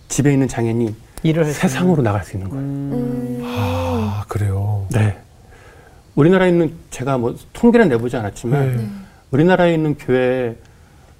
[0.08, 0.94] 집에 있는 장애인이.
[1.52, 2.64] 세상으로 나갈 수 있는 거예요.
[2.64, 2.92] 음.
[2.94, 3.42] 음.
[3.44, 4.86] 아, 그래요.
[4.90, 5.18] 네.
[6.14, 8.88] 우리나라에 있는 제가 뭐 통계는 내보지 않았지만 네.
[9.32, 10.56] 우리나라에 있는 교회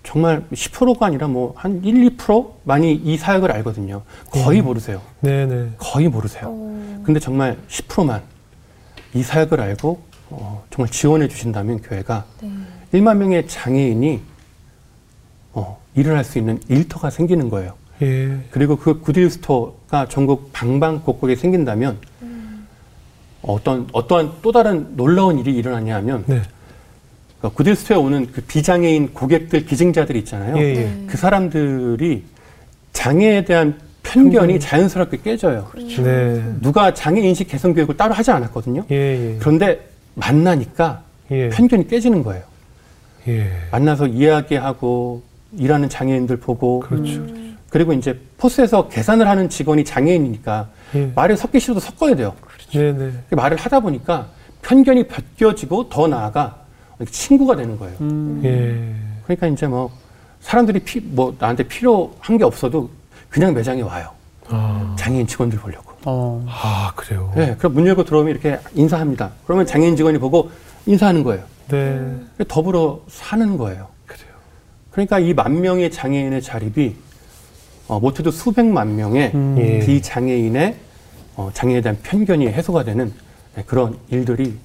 [0.03, 4.01] 정말 10%가 아니라 뭐 한 1, 2% 많이 이 사역을 알거든요.
[4.31, 4.65] 거의 음.
[4.65, 5.03] 모르세요.
[5.21, 5.73] 네네.
[5.77, 6.45] 거의 모르세요.
[6.47, 7.03] 어.
[7.05, 8.23] 근데 정말 10%만
[9.13, 12.51] 이 사역을 알고 어, 정말 지원해 주신다면 교회가 네.
[12.95, 14.28] 1만 명의 장애인이 어,
[15.95, 17.73] 일을 할 수 있는 일터가 생기는 거예요.
[18.03, 18.39] 예.
[18.51, 21.99] 그리고 그 구딜 스토어가 전국 방방곡곡에 생긴다면
[23.43, 26.43] 어떤 어떠한 또 다른 놀라운 일이 일어나냐 하면 네.
[27.41, 30.57] 그 구딜 스토어에 오는 그 비장애인 고객들 기증자들이 있잖아요.
[30.59, 30.75] 예, 예.
[30.75, 31.05] 네.
[31.07, 32.25] 그 사람들이
[32.93, 35.69] 장애에 대한 편견이 편견이- 자연스럽게 깨져요.
[35.77, 36.43] 네.
[36.61, 38.85] 누가 장애 인식 개선 교육을 따로 하지 않았거든요.
[38.91, 38.97] 예,
[39.35, 39.37] 예.
[39.39, 41.49] 그런데 만나니까 예.
[41.51, 42.43] 편견이 깨지는 거예요.
[43.29, 43.51] 예.
[43.71, 45.23] 만나서 이야기하고
[45.57, 47.21] 일하는 장애인들 보고 그렇죠.
[47.21, 47.57] 음.
[47.71, 51.13] 그리고 이제 포스에서 계산을 하는 직원이 장애인이니까 예.
[51.15, 52.35] 말을 섞기 싫어도 섞어야 돼요.
[52.73, 53.13] 네네.
[53.31, 54.29] 말을 하다 보니까
[54.63, 56.57] 편견이 벗겨지고 더 나아가
[57.11, 57.97] 친구가 되는 거예요.
[58.01, 58.41] 음.
[58.45, 58.95] 예.
[59.25, 59.91] 그러니까 이제 뭐
[60.41, 62.91] 사람들이 피, 뭐 나한테 필요한 게 없어도
[63.29, 64.11] 그냥 매장에 와요.
[64.49, 65.93] 아, 장애인 직원들 보려고.
[66.07, 66.45] 어.
[66.49, 67.31] 아 그래요.
[67.37, 69.31] 네, 그럼 문 열고 들어오면 이렇게 인사합니다.
[69.45, 70.51] 그러면 장애인 직원이 보고
[70.87, 71.43] 인사하는 거예요.
[71.69, 72.01] 네.
[72.49, 73.89] 더불어 사는 거예요.
[74.99, 76.97] 그러니까 이 만 명의 장애인의 자립이
[77.87, 79.55] 어, 못해도 수백만 명의 음.
[79.57, 79.79] 예.
[79.79, 80.75] 비장애인의
[81.37, 83.13] 어, 장애에 대한 편견이 해소가 되는
[83.55, 84.57] 네, 그런 일들이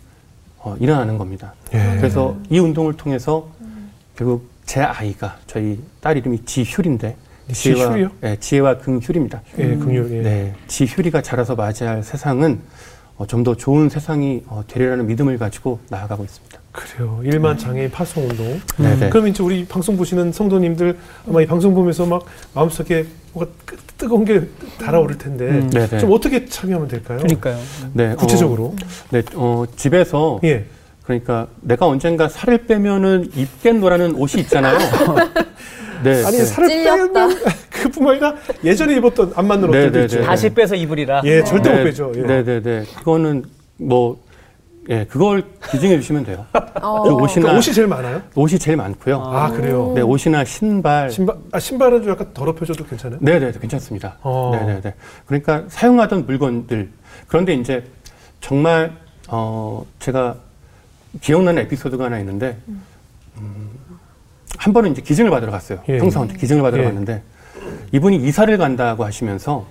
[0.58, 1.54] 어, 일어나는 겁니다.
[1.76, 1.98] 예.
[1.98, 3.48] 그래서 이 운동을 통해서
[4.17, 7.15] 결국 제 아이가 저희 딸 이름이 지휴리인데
[7.52, 8.10] 지휴리요?
[8.22, 9.41] 네, 지혜와 긍휴리입니다.
[9.60, 10.12] 예, 금요일.
[10.13, 10.22] 예.
[10.22, 12.60] 네, 지휴리가 자라서 맞이할 세상은
[13.17, 16.60] 어, 좀 더 좋은 세상이 어, 되리라는 믿음을 가지고 나아가고 있습니다.
[16.71, 17.19] 그래요.
[17.23, 18.60] 일만 장애인 파송 운동.
[18.78, 19.10] 네, 네.
[19.10, 20.97] 그럼 이제 우리 방송 보시는 성도님들
[21.30, 24.41] 아마 이 방송 보면서 막 마음속에 뭐가 뜨- 뜨거운 게
[24.80, 25.69] 달아오를 텐데 음.
[25.69, 25.99] 네, 네.
[25.99, 27.19] 좀 어떻게 참여하면 될까요?
[27.19, 27.58] 그러니까요.
[27.93, 28.65] 네, 구체적으로.
[28.65, 28.76] 어,
[29.12, 30.65] 네, 어, 집에서 예.
[31.04, 34.78] 그러니까 내가 언젠가 살을 빼면은 입겠노라는 옷이 있잖아요.
[36.04, 36.46] 네, 아니 네.
[36.46, 37.28] 살을 찔렸다.
[37.28, 40.20] 빼면 그뿐만 아니라 예전에 입었던 안 맞는 네, 옷들도 네, 있죠.
[40.20, 40.26] 네.
[40.26, 41.22] 다시 빼서 입으리라.
[41.26, 42.12] 예, 절대 네, 못 빼죠.
[42.16, 42.22] 예.
[42.22, 42.84] 네, 네, 네.
[43.00, 43.44] 그거는
[43.78, 44.22] 뭐
[44.89, 46.46] 예, 그걸 기증해 주시면 돼요.
[46.82, 47.04] 어.
[47.04, 48.22] 그 옷이나 그러니까 옷이 제일 많아요?
[48.36, 49.22] 옷이 제일 많고요.
[49.22, 49.94] 아, 그래요.
[49.96, 51.10] 네, 옷이나 신발.
[51.10, 53.20] 신발 아, 신발은 좀 약간 더럽혀줘도 괜찮아요?
[53.22, 54.18] 네, 네, 괜찮습니다.
[54.22, 54.52] 어.
[54.54, 54.94] 네, 네, 네.
[55.26, 56.89] 그러니까 사용하던 물건들.
[57.28, 57.84] 그런데 이제
[58.42, 58.92] 정말
[59.30, 60.36] 어 제가
[61.22, 62.58] 기억나는 에피소드가 하나 있는데
[63.38, 63.70] 음,
[64.63, 65.80] 한 번은 이제 기증을 받으러 갔어요.
[65.89, 65.97] 예.
[65.99, 66.86] 형사한테 기증을 받으러 예.
[66.86, 67.21] 갔는데
[67.91, 69.65] 이분이 이사를 간다고 하시면서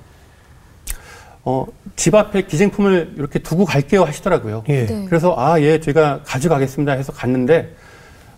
[1.45, 4.65] 어, 집 앞에 기증품을 이렇게 두고 갈게요 하시더라고요.
[4.69, 4.85] 예.
[4.85, 5.07] 네.
[5.07, 7.75] 그래서 아, 예, 제가 가져가겠습니다 해서 갔는데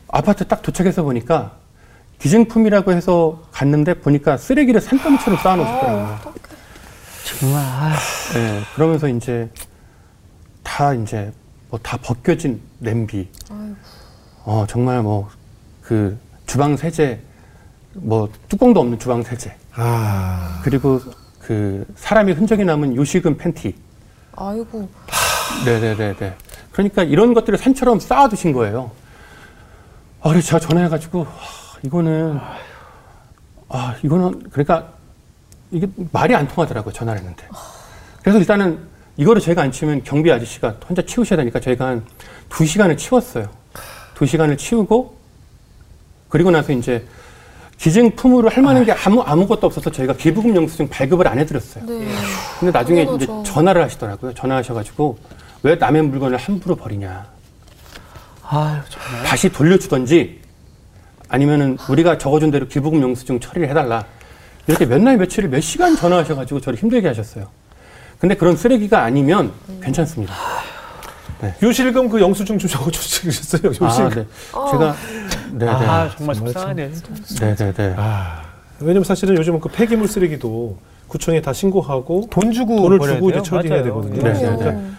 [0.07, 1.57] 아파트 딱 도착해서 보니까
[2.21, 6.19] 기증품이라고 해서 갔는데 보니까 쓰레기를 산더미처럼 쌓아놓으셨더라고요.
[7.25, 7.63] 정말.
[7.65, 7.97] 아,
[8.33, 9.51] 네, 그러면서 이제
[10.63, 11.33] 다 이제
[11.69, 13.75] 뭐 다 벗겨진 냄비, 아이고.
[14.45, 15.29] 어, 정말 뭐
[15.85, 17.21] 그 주방 세제,
[17.95, 20.61] 뭐 뚜껑도 없는 주방 세제, 아.
[20.63, 21.01] 그리고
[21.39, 23.75] 그 사람의 흔적이 남은 요식은 팬티.
[24.37, 24.89] 아이고.
[25.65, 26.37] 네네네네.
[26.73, 28.91] 그러니까 이런 것들을 산처럼 쌓아두신 거예요.
[30.23, 32.41] 아, 그래서 제가 전화해가지고, 아, 이거는,
[33.69, 34.89] 아, 이거는, 그러니까
[35.71, 37.47] 이게 말이 안 통하더라고요, 전화를 했는데.
[38.23, 38.79] 그래서 일단은
[39.17, 42.05] 이거를 제가 안 치우면 경비 아저씨가 혼자 치우셔야 되니까 저희가 한
[42.49, 43.49] 두 시간을 치웠어요.
[44.15, 45.14] 두 시간을 치우고,
[46.35, 47.07] 그리고 나서 이제
[47.79, 51.85] 기증품으로 할 만한 게 아무, 아무것도 없어서 저희가 기부금 영수증 발급을 안 해드렸어요.
[51.87, 52.09] 네.
[52.59, 53.43] 근데 나중에 당연하죠.
[53.43, 54.35] 이제 전화를 하시더라고요.
[54.35, 55.17] 전화하셔가지고
[55.63, 57.25] 왜 남의 물건을 함부로 버리냐.
[58.49, 59.23] 아유, 정말.
[59.25, 60.41] 다시 돌려주던지
[61.29, 64.05] 아니면은 우리가 적어준 대로 기부금 영수증 처리를 해달라.
[64.67, 67.47] 이렇게 몇 날 며칠을 몇 시간 전화하셔가지고 저를 힘들게 하셨어요.
[68.19, 70.35] 근데 그런 쓰레기가 아니면 괜찮습니다.
[71.63, 73.63] 요실금 그 영수증 좀 적어주셨어요.
[73.81, 73.87] 요실금.
[73.87, 74.27] 아, 네.
[74.71, 74.97] 제가
[75.53, 76.91] 네네 아, 정말 정말 속상하네.
[77.41, 77.95] 네네네.
[77.97, 78.43] 아,
[78.81, 80.79] 왜냐면 사실은 요즘은 그 폐기물 쓰레기도
[81.09, 83.31] 구청에 다 신고하고 돈 주고 돈을 주고?
[83.31, 83.85] 이제 처리해야 맞아요.
[83.85, 84.23] 되거든요.
[84.23, 84.63] 네, 그럼요.
[84.65, 84.91] 네, 네.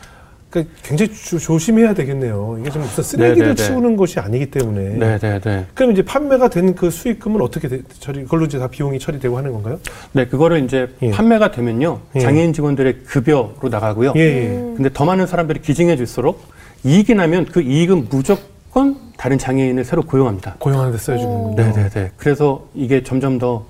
[0.55, 2.57] 그러니까 굉장히 조, 조심해야 되겠네요.
[2.61, 3.67] 이게 좀 무슨 쓰레기를 네, 네, 네.
[3.67, 4.95] 치우는 것이 아니기 때문에.
[4.95, 5.65] 네네네.
[5.73, 9.51] 그럼 이제 판매가 된 그 수익금은 어떻게 돼, 처리, 그걸로 이제 다 비용이 처리되고 하는
[9.53, 9.79] 건가요?
[10.13, 11.11] 네, 그거를 이제 예.
[11.11, 11.99] 판매가 되면요.
[12.15, 12.19] 예.
[12.19, 14.13] 장애인 직원들의 급여로 나가고요.
[14.15, 14.47] 예, 예.
[14.75, 16.43] 근데 더 많은 사람들이 기증해 줄수록
[16.83, 20.55] 이익이 나면 그 이익은 무조건 다른 장애인을 새로 고용합니다.
[20.59, 21.55] 고용하는 데 써주는군요.
[21.55, 22.11] 네네네.
[22.17, 23.65] 그래서 이게 점점 더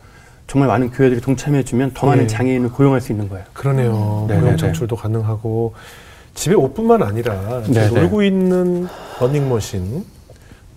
[0.48, 2.28] 정말 많은 교회들이 동참해 주면 더 많은 예.
[2.28, 3.44] 장애인을 고용할 수 있는 거예요.
[3.54, 4.26] 그러네요.
[4.30, 5.74] 네, 고용 네, 창출도 가능하고
[6.36, 8.02] 집에 옷뿐만 아니라 네, 네.
[8.02, 8.88] 놀고 있는
[9.20, 10.04] 러닝머신,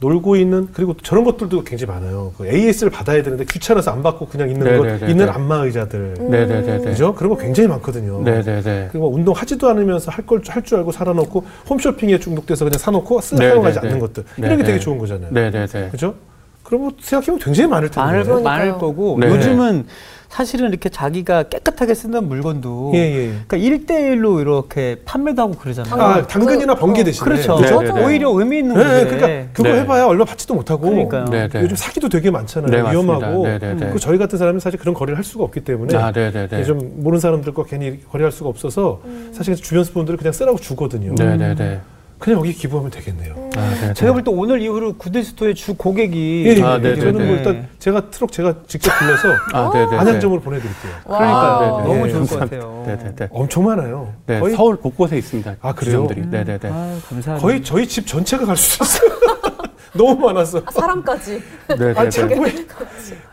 [0.01, 2.33] 놀고 있는 그리고 저런 것들도 굉장히 많아요.
[2.39, 5.31] 그 AS를 받아야 되는데 귀찮아서 안 받고 그냥 있는 네, 것, 네, 네, 있는 네.
[5.33, 6.79] 안마 의자들, 네네네네.
[6.85, 7.13] 그죠?
[7.17, 8.23] 그런 거 굉장히 많거든요.
[8.23, 8.89] 네네네.
[8.93, 13.35] 그리고 운동 하지도 않으면서 할 걸 할 줄 알고 살아놓고 홈쇼핑에 중독돼서 그냥 사놓고 쓰
[13.35, 14.01] 네, 사용하지 네, 않는 네.
[14.01, 14.69] 것들 네, 이런 게 네.
[14.69, 15.33] 되게 좋은 거잖아요.
[15.33, 15.89] 네네네.
[15.91, 16.15] 그죠?
[16.63, 18.01] 그럼 뭐 생각해보면 굉장히 많을 텐데.
[18.25, 18.43] 많을.
[18.43, 19.27] 많을 거고 네.
[19.29, 19.87] 요즘은
[20.29, 23.33] 사실은 이렇게 자기가 깨끗하게 쓰는 물건도 예, 예.
[23.47, 25.95] 그러니까 1대1로 이렇게 판매도 하고 그러잖아요.
[26.01, 27.05] 아, 당근이나 그- 번개 어.
[27.05, 27.25] 대신에.
[27.25, 27.59] 그렇죠.
[27.61, 28.05] 네, 네, 네.
[28.05, 29.07] 오히려 의미 있는 네, 건데.
[29.17, 29.81] 그러니까 그거 네.
[29.81, 31.25] 해봐야 얼마 받지도 못하고 그러니까요.
[31.25, 31.63] 네네.
[31.63, 32.71] 요즘 사기도 되게 많잖아요.
[32.71, 32.91] 네.
[32.91, 33.91] 위험하고 네네네.
[33.91, 36.63] 그 저희 같은 사람이 사실 그런 거래를 할 수가 없기 때문에 아, 네네네.
[36.65, 39.01] 좀 모르는 사람들과 괜히 거래할 수가 없어서
[39.33, 41.15] 사실 주변 분들을 그냥 쓰라고 주거든요.
[41.15, 41.81] 네 네 네.
[42.19, 43.51] 그냥 여기 기부하면 되겠네요.
[43.57, 43.95] 아, 네네.
[43.95, 46.63] 제가 볼 때 오늘 이후로 구데스토의 주 고객이 예, 예.
[46.63, 47.33] 아, 네, 저는 네, 뭐 네.
[47.35, 49.97] 일단 제가 트럭 제가 직접 불러서 아, 네네네.
[49.97, 50.93] 안양점으로 보내드릴게요.
[51.05, 51.73] 그러니까 아, 네네.
[51.83, 52.57] 너무 네, 좋을 것 감사합니다.
[52.67, 52.85] 같아요.
[52.87, 53.29] 네네네.
[53.31, 54.13] 엄청 많아요.
[54.27, 55.57] 네, 거의 서울 곳곳에 있습니다.
[55.61, 56.07] 아, 그래요?
[56.09, 56.27] 지점들이.
[56.27, 56.59] 네네네.
[56.65, 57.37] 아, 감사합니다.
[57.39, 59.11] 거의 저희 집 전체가 갈 수도 있어요.
[59.95, 60.59] 너무 많았어.
[60.65, 61.43] 아, 사람까지.
[61.69, 62.11] 네, 네, 아 네.
[62.11, 62.35] 자꾸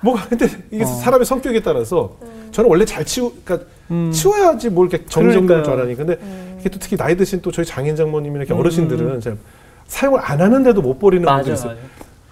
[0.02, 0.88] 뭐가 근데 이게 어.
[0.88, 2.16] 사람의 성격에 따라서
[2.52, 4.12] 저는 원래 잘 치우 그러니까 음.
[4.12, 5.06] 치워야지 뭘 이렇게.
[5.06, 6.18] 줄 알아니 근데
[6.66, 8.60] 이게 또 특히 나이 드신 또 저희 장인 장모님이나 이렇게 음.
[8.60, 9.38] 어르신들은 잘
[9.86, 11.74] 사용을 안 하는데도 못 버리는 맞아, 분들이 있어요.
[11.74, 11.82] 맞아.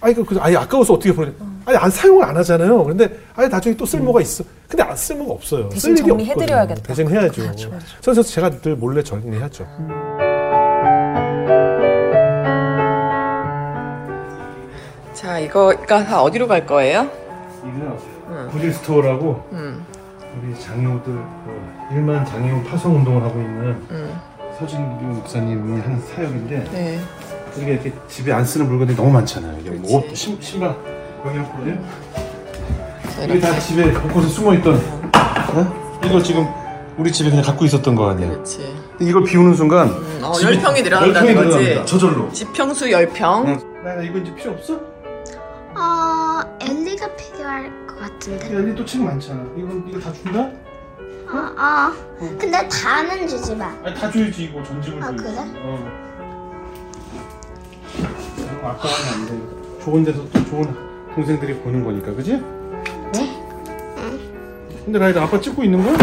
[0.02, 1.30] 아니 그 아예 아까워서 어떻게 버려?
[1.66, 2.84] 아니 안 사용을 안 하잖아요.
[2.84, 4.44] 그런데 아예 나중에 또 쓸모가 있어.
[4.68, 5.70] 근데 안 쓸모가 없어요.
[5.70, 6.82] 대신 쓸 일이 정리해드려야겠다.
[6.82, 7.44] 대신 해야죠.
[7.44, 7.86] 그렇죠, 그렇죠.
[8.02, 9.68] 그래서 제가 늘 몰래 정리하죠.
[15.14, 17.08] 자, 이거가 다 어디로 갈 거예요?
[17.60, 17.98] 이거
[18.30, 18.48] 응.
[18.52, 19.86] Goodwill Store라고 음,
[20.42, 24.20] 우리 장애우들 어, 일만 장애우 파송 운동을 하고 있는 음,
[24.60, 27.00] 서진규 목사님이 한 사역인데 네.
[27.56, 29.60] 우리가 이렇게 집에 안 쓰는 물건들이 너무 많잖아요.
[29.60, 29.98] 이게 뭐.
[30.00, 30.70] 옷, 신, 신발
[31.24, 31.80] 없거든요.
[33.16, 33.60] 자, 이게 다.
[33.60, 36.00] 집에 곳곳에 숨어 있던 어?
[36.04, 36.48] 이걸 지금
[36.98, 38.32] 우리 집에 그냥 갖고 있었던 거 아니에요.
[38.32, 38.76] 그렇지.
[38.98, 41.48] 근데 이걸 비우는 순간 음, 어, 집이 10평이 늘어난다는 열평이 거지.
[41.58, 41.86] 늘어납니다.
[41.86, 42.32] 저절로.
[42.32, 43.46] 지평수 10평.
[43.48, 43.84] 응.
[43.84, 44.80] 나 이거 이제 필요 없어?
[45.76, 48.54] 어, 엘리가 필요할 것 같은데.
[48.56, 49.44] 여기 또 책 많잖아.
[49.58, 50.40] 이거 이거 다 준다?
[51.30, 51.92] 어, 어.
[52.40, 53.68] 근데 다는 주지 마.
[53.84, 55.24] 아니 다 줘야지 이거 전집을 아, 줘야지.
[55.24, 55.36] 그래?
[55.64, 56.04] 어.
[58.38, 59.84] 너무 아까워하면 안 돼.
[59.84, 60.76] 좋은 데서 또 좋은
[61.16, 62.36] 동생들이 보는 거니까, 그지?
[62.36, 63.44] 어?
[64.86, 65.98] 근데 라이다 아빠 찍고 있는 거야?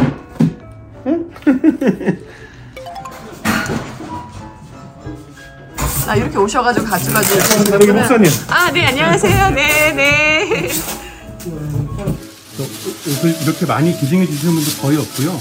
[6.09, 7.75] 아, 이렇게 오셔가지고 가져가지고.
[7.75, 8.31] 여기 몇 분은- 목사님.
[8.49, 9.51] 아, 네, 안녕하세요.
[9.51, 10.69] 네, 네.
[13.07, 15.41] 옷을 이렇게 많이 기증해 주시는 분도 거의 없고요.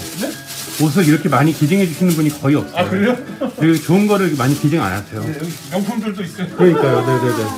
[0.82, 2.78] 옷을 이렇게 많이 기증해 주시는 분이 거의 없어요.
[2.78, 3.18] 아 그래요?
[3.58, 5.22] 그리고 좋은 거를 많이 기증 안 하세요.
[5.22, 6.48] 네, 여기 명품들도 있어요.
[6.56, 7.50] 그러니까요, 네네네.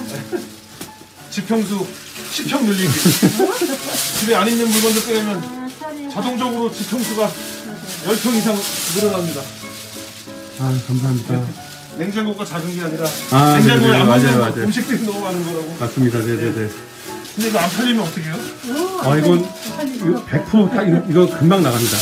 [1.29, 1.85] 지평수
[2.33, 2.89] 10평 늘리기.
[4.19, 5.71] 집에 안 있는 물건들 빼면
[6.11, 7.31] 자동적으로 지평수가
[8.07, 8.57] 10평 이상
[8.95, 9.41] 늘어납니다.
[10.59, 11.45] 아, 감사합니다.
[11.97, 14.01] 냉장고가 작은 게 아니라 아, 냉장고에 네네네.
[14.01, 14.63] 안 맞아요, 맞는.
[14.63, 15.75] 음식들이 너무 많은 거라고.
[15.79, 16.69] 맞습니다, 네네네.
[17.35, 18.35] 근데 이거 안 팔리면 어떻게 해요?
[19.03, 19.45] 아, 이건
[19.95, 21.97] 이거 100%딱 이거, 이거 금방 나갑니다.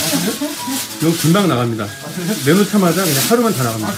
[1.02, 1.86] 이건 금방 나갑니다.
[2.46, 3.94] 내놓자마자 그냥 하루만 다 나갑니다.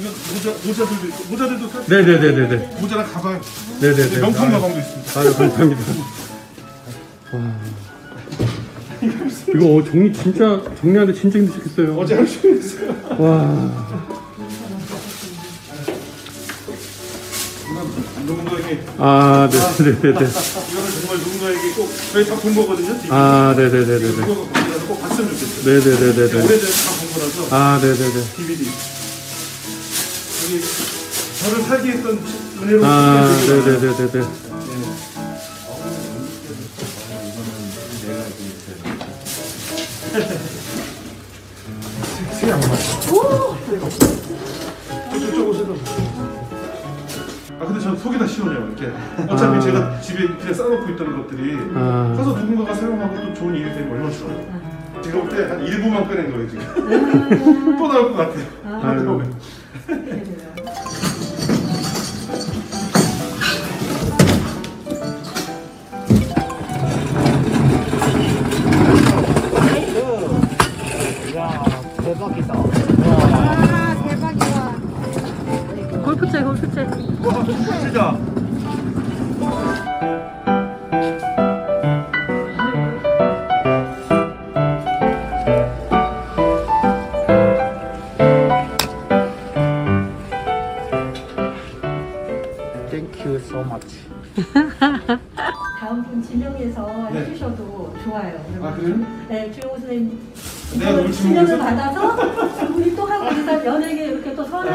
[0.00, 2.80] 이거 모자, 모자들도 있고 모자들도 사 네네네네네.
[2.80, 3.40] 모자랑 가방
[3.80, 4.18] 네네네.
[4.20, 5.20] 명품 아유, 가방도 있습니다.
[5.20, 5.82] 아유, 감사합니다.
[7.32, 7.54] 와.
[9.54, 11.98] 이거 어, 정리 진짜 정리하는데 진짜 힘드셨겠어요.
[11.98, 12.94] 어제 할수 있어요.
[13.18, 14.19] 와.
[18.30, 20.26] 누군가에게 아, 네 네 네 네.
[20.70, 23.00] 이거는 정말 누군가에게 꼭 저희 다 본 거거든요.
[23.00, 23.10] 지금.
[23.14, 24.22] 아, 네 네 네 네네.
[24.22, 25.64] 이거 거기라도 꼭 봤으면 좋겠어요.
[25.64, 26.42] 네 네 네 네 네.
[26.44, 28.18] 오래전에 다본 거라서 아, 네 네 네.
[28.36, 28.62] DVD.
[30.42, 30.64] 여기
[31.40, 32.18] 저를 살게 했던
[32.62, 33.80] 은혜로운 아, 분들이 되게 많아요.
[33.80, 34.26] 네네 네 네네.
[42.38, 43.00] 색이 안 맞아.
[45.10, 45.74] 저쪽 옷에도.
[45.74, 46.29] 아
[47.66, 48.92] 근데 전 속이 다 시원해요 이렇게.
[49.32, 49.60] 어차피 아.
[49.60, 52.14] 제가 집에 그냥 쌓아놓고 있던 것들이 아.
[52.16, 54.60] 가서 누군가가 사용하고 또 좋은 일이 되면 얼마나 좋아요.
[55.02, 56.64] 제가 볼 때 한 일부만 꺼낸 거예요 지금.
[57.78, 58.44] 또 나올 것 같아요.
[58.82, 58.96] 아이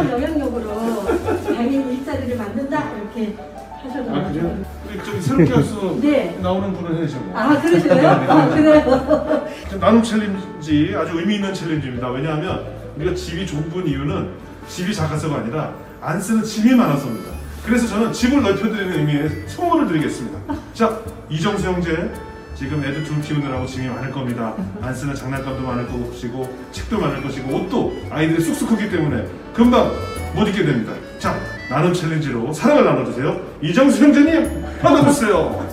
[0.06, 1.06] 선한 영향력으로
[1.44, 3.36] 장애인 일자리를 만든다 이렇게
[3.84, 4.58] 하셔도 아 그래요?
[4.88, 6.38] 우리 저기 새롭게 할수 네.
[6.42, 7.34] 나오는 분은 해주셨네.
[7.34, 8.10] 아 그러세요?
[8.30, 9.48] 아, 그래요?
[9.80, 12.10] 나눔 challenge 아주 의미 있는 challenge입니다.
[12.10, 12.66] 왜냐하면
[12.98, 14.30] 우리가 집이 좁은 이유는
[14.68, 17.36] 집이 작아서가 아니라 안 쓰는 짐이 많아서입니다.
[17.66, 20.38] 그래서 저는 집을 넓혀드리는 의미의 선물을 드리겠습니다.
[20.74, 22.12] 자, 이정수 형제
[22.56, 24.56] 지금 애들 둘 키우느라고 짐이 많을 겁니다.
[24.82, 29.92] 안 쓰는 장난감도 많을 것이고 책도 많을 것이고 옷도 아이들이 쑥쑥 크기 때문에 금방
[30.34, 30.94] 못 입게 됩니다.
[31.20, 31.36] 자,
[31.70, 33.40] 나눔 challenge로 사랑을 나눠주세요.
[33.62, 35.66] 이정수 형제님 받아주세요.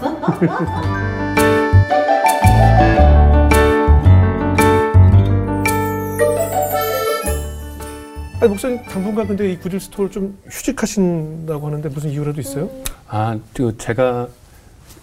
[8.41, 12.69] 아니 목사님 당분간 근데 이 Goodwill Store를 좀 휴직하신다고 하는데 무슨 이유라도 있어요?
[13.07, 14.27] 아, 그 제가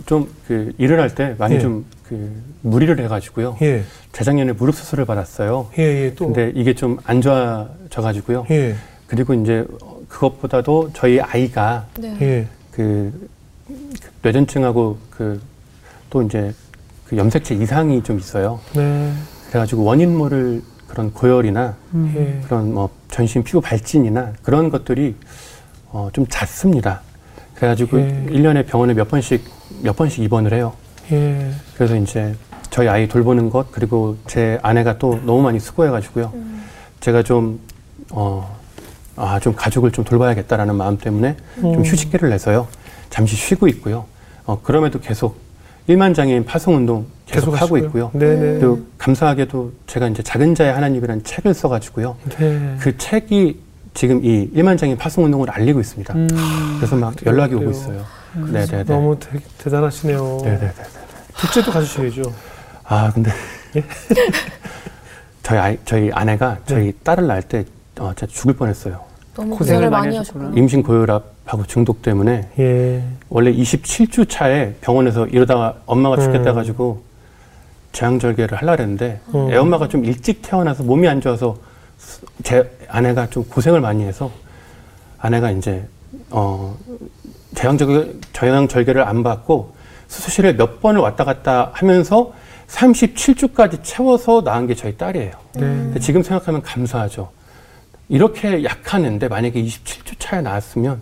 [0.06, 1.60] 좀 그 일을 할 때 많이 예.
[1.60, 2.32] 좀그
[2.62, 3.58] 무리를 해가지고요.
[3.62, 5.70] 예, 재작년에 무릎 수술을 받았어요.
[5.78, 8.46] 예, 예, 또, 근데 이게 좀 안 좋아져가지고요.
[8.52, 8.76] 예,
[9.08, 9.66] 그리고 이제
[10.08, 12.18] 그것보다도 저희 아이가 네.
[12.22, 13.30] 예, 그
[14.22, 15.42] 뇌전증하고 그
[16.10, 16.52] 또 이제
[17.06, 18.60] 그 염색체 이상이 좀 있어요.
[18.74, 19.14] 네.
[19.50, 21.76] 그래가지고 원인 모를 그런 고열이나
[22.16, 22.42] 예.
[22.46, 25.16] 그런 뭐 전신 피부 발진이나 그런 것들이
[25.92, 27.02] 어, 좀 잦습니다.
[27.60, 28.26] 그래가지고 예.
[28.30, 29.44] 일 1년에 병원에 몇 번씩
[29.84, 30.74] 몇 번씩 입원을 해요.
[31.12, 31.52] 예.
[31.76, 32.34] 그래서 이제
[32.70, 36.34] 저희 아이 돌보는 것 그리고 제 아내가 또 너무 많이 수고해가지고요.
[37.02, 37.60] 제가 좀
[38.12, 38.58] 어,
[39.18, 41.86] 아, 좀 가족을 좀 돌봐야겠다라는 마음 때문에 좀 음.
[41.86, 42.68] 휴식기를 내서요.
[43.10, 44.06] 잠시 쉬고 있고요.
[44.46, 45.38] 어, 그럼에도 계속
[45.88, 47.86] 일만 장애인 파송 운동 계속, 하고 하시고요.
[47.86, 48.12] 있고요.
[48.14, 48.60] 네네.
[48.60, 52.16] 그리고 감사하게도 제가 이제 작은 자의 하나님이라는 책을 써가지고요.
[52.38, 52.76] 네.
[52.80, 53.60] 그 책이
[53.94, 56.14] 지금 이 일만장애인 파송 운동을 알리고 있습니다.
[56.14, 56.28] 음.
[56.78, 57.72] 그래서 막 그래요, 연락이 오고 그래요.
[57.72, 58.06] 있어요.
[58.36, 58.84] 네네네.
[58.86, 60.38] 너무 대, 대단하시네요.
[60.44, 60.72] 네네네.
[61.38, 62.22] 둘째도 가주셔야죠.
[62.86, 63.32] 아 근데
[63.76, 63.84] 예?
[65.44, 66.62] 저희 아이, 저희 아내가 네.
[66.66, 67.66] 저희 딸을 낳을 때
[68.00, 69.00] 어, 진짜 죽을 뻔했어요.
[69.36, 70.52] 너무 고생을 고생을 많이 하셨구나.
[70.56, 73.04] 임신 고혈압하고 중독 때문에 예.
[73.30, 76.56] 원래 27주 차에 병원에서 이러다가 엄마가 죽겠다 음.
[76.56, 77.02] 가지고
[77.94, 79.50] 재앙절개를 하려 했는데 음.
[79.52, 81.69] 애 엄마가 좀 일찍 태어나서 몸이 안 좋아서 수-
[82.44, 84.32] 제 아내가 좀 고생을 많이 해서
[85.18, 85.86] 아내가 이제
[86.30, 86.78] 어
[87.56, 89.74] 재앙절개 재앙절개를 안 받고
[90.08, 92.34] 수술실에 몇 번을 왔다 갔다 하면서
[92.68, 95.32] 37주까지 채워서 낳은 게 저희 딸이에요.
[95.56, 96.00] 네.
[96.00, 97.30] 지금 생각하면 감사하죠.
[98.10, 101.02] 이렇게 약한 애인데 만약에 27주 차에 나왔으면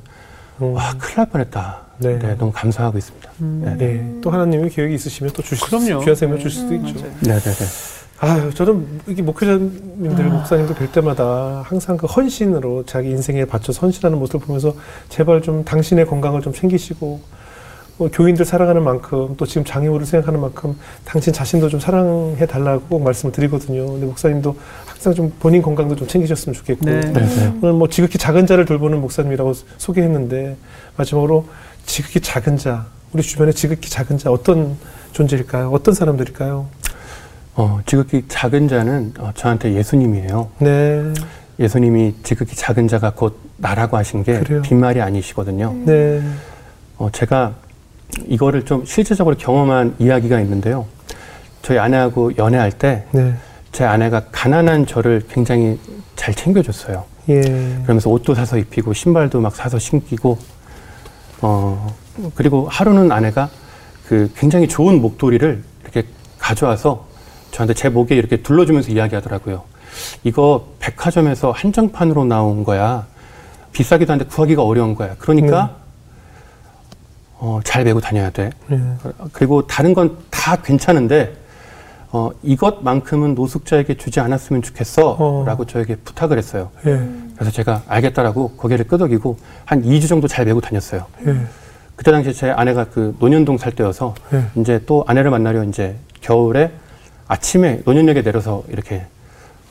[0.62, 0.74] 음.
[0.74, 1.82] 와 큰일 날 뻔했다.
[2.00, 2.20] 네.
[2.20, 2.36] 네.
[2.36, 3.32] 너무 감사하고 있습니다.
[3.38, 3.78] 네.
[3.78, 4.20] 네.
[4.22, 6.00] 또 하나님이 계획이 있으시면 또 주실 그럼요.
[6.02, 7.02] 귀한 생명 주실 수도 있죠.
[7.22, 7.66] 네, 네, 네.
[8.20, 14.40] 아유, 저는 이게 목회자님들, 목사님들 뵐 때마다 항상 그 헌신으로 자기 인생에 바쳐 헌신하는 모습을
[14.40, 14.76] 보면서
[15.10, 17.20] 제발 좀 당신의 건강을 좀 챙기시고
[17.98, 23.04] 뭐 교인들 사랑하는 만큼 또 지금 장애우를 생각하는 만큼 당신 자신도 좀 사랑해 달라고 꼭
[23.04, 23.86] 말씀을 드리거든요.
[23.86, 27.00] 근데 목사님도 항상 좀 본인 건강도 좀 챙기셨으면 좋겠고 네.
[27.02, 27.54] 네, 네.
[27.62, 30.58] 오늘 뭐 지극히 작은 자를 돌보는 목사님이라고 소개했는데
[30.96, 31.46] 마지막으로
[31.86, 34.78] 지극히 작은 자 우리 주변에 지극히 작은 자 어떤
[35.14, 35.72] 존재일까요?
[35.72, 36.68] 어떤 사람들일까요?
[37.58, 40.48] 어, 지극히 작은 자는 어, 저한테 예수님이에요.
[40.60, 41.12] 네,
[41.60, 44.62] 예수님이 지극히 작은 자가 곧 나라고 하신 게 그래요.
[44.62, 45.76] 빈말이 아니시거든요.
[45.86, 46.22] 네,
[47.00, 47.56] 어, 제가
[48.28, 50.86] 이거를 좀 실제적으로 경험한 이야기가 있는데요.
[51.64, 55.80] 저희 아내하고 연애할 때제 네, 아내가 가난한 저를 굉장히
[56.16, 57.06] 잘 챙겨줬어요.
[57.30, 60.38] 예, 그러면서 옷도 사서 입히고 신발도 막 사서 신기고
[61.42, 61.92] 어
[62.36, 63.50] 그리고 하루는 아내가
[64.06, 66.04] 그 굉장히 좋은 목도리를 이렇게
[66.38, 67.07] 가져와서
[67.52, 69.64] 저한테 제 목에 이렇게 둘러주면서 이야기하더라고요.
[70.24, 73.06] 이거 백화점에서 한정판으로 나온 거야.
[73.72, 75.16] 비싸기도 한데 구하기가 어려운 거야.
[75.20, 75.76] 그러니까
[77.40, 78.50] 어, 잘 메고 다녀야 돼.
[78.72, 78.80] 예,
[79.32, 81.36] 그리고 다른 건 다 괜찮은데
[82.12, 85.18] 어, 이것만큼은 노숙자에게 주지 않았으면 좋겠어.
[85.20, 85.44] 어.
[85.46, 86.70] 라고 저에게 부탁을 했어요.
[86.86, 87.06] 예,
[87.36, 91.06] 그래서 제가 알겠다라고 고개를 끄덕이고 한 2주 정도 잘 메고 다녔어요.
[91.28, 91.36] 예,
[91.98, 94.46] 그때 당시에 제 아내가 그 노년동 살 때여서 예.
[94.62, 96.72] 이제 또 아내를 만나려 이제 겨울에
[97.28, 99.06] 아침에 노년역에 내려서 이렇게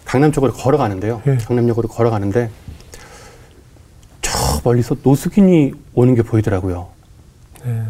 [0.05, 1.23] 강남 쪽으로 걸어가는데요.
[1.27, 1.37] 예.
[1.37, 2.51] 강남역으로 걸어가는데
[4.23, 6.89] 저 멀리서 노숙인이 오는 게 보이더라고요.
[7.67, 7.83] 예.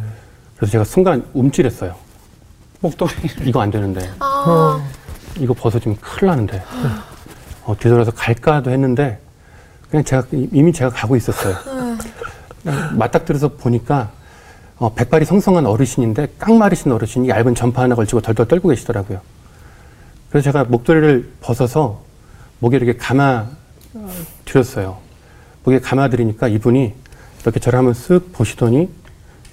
[0.56, 1.94] 그래서 제가 순간 움찔했어요.
[2.80, 3.12] 목도리.
[3.44, 4.08] 이거 안 되는데.
[4.20, 4.82] 아,
[5.38, 6.62] 이거 벗어지면 큰일 나는데.
[7.64, 9.18] 어, 뒤돌아서 갈까도 했는데,
[9.90, 11.56] 그냥 제가, 이미 제가 가고 있었어요.
[12.62, 14.10] 그냥 맞닥뜨려서 보니까,
[14.78, 19.20] 어, 백발이 성성한 어르신인데, 깡마르신 어르신이 얇은 전파 하나 걸치고 덜덜 떨고 계시더라고요.
[20.30, 22.02] 그래서 제가 목도리를 벗어서
[22.58, 23.46] 목에 이렇게 감아
[23.94, 24.10] 어,
[24.44, 24.98] 드렸어요.
[25.64, 26.94] 목에 감아 드리니까 이분이
[27.42, 28.88] 이렇게 저를 한번 쓱 보시더니,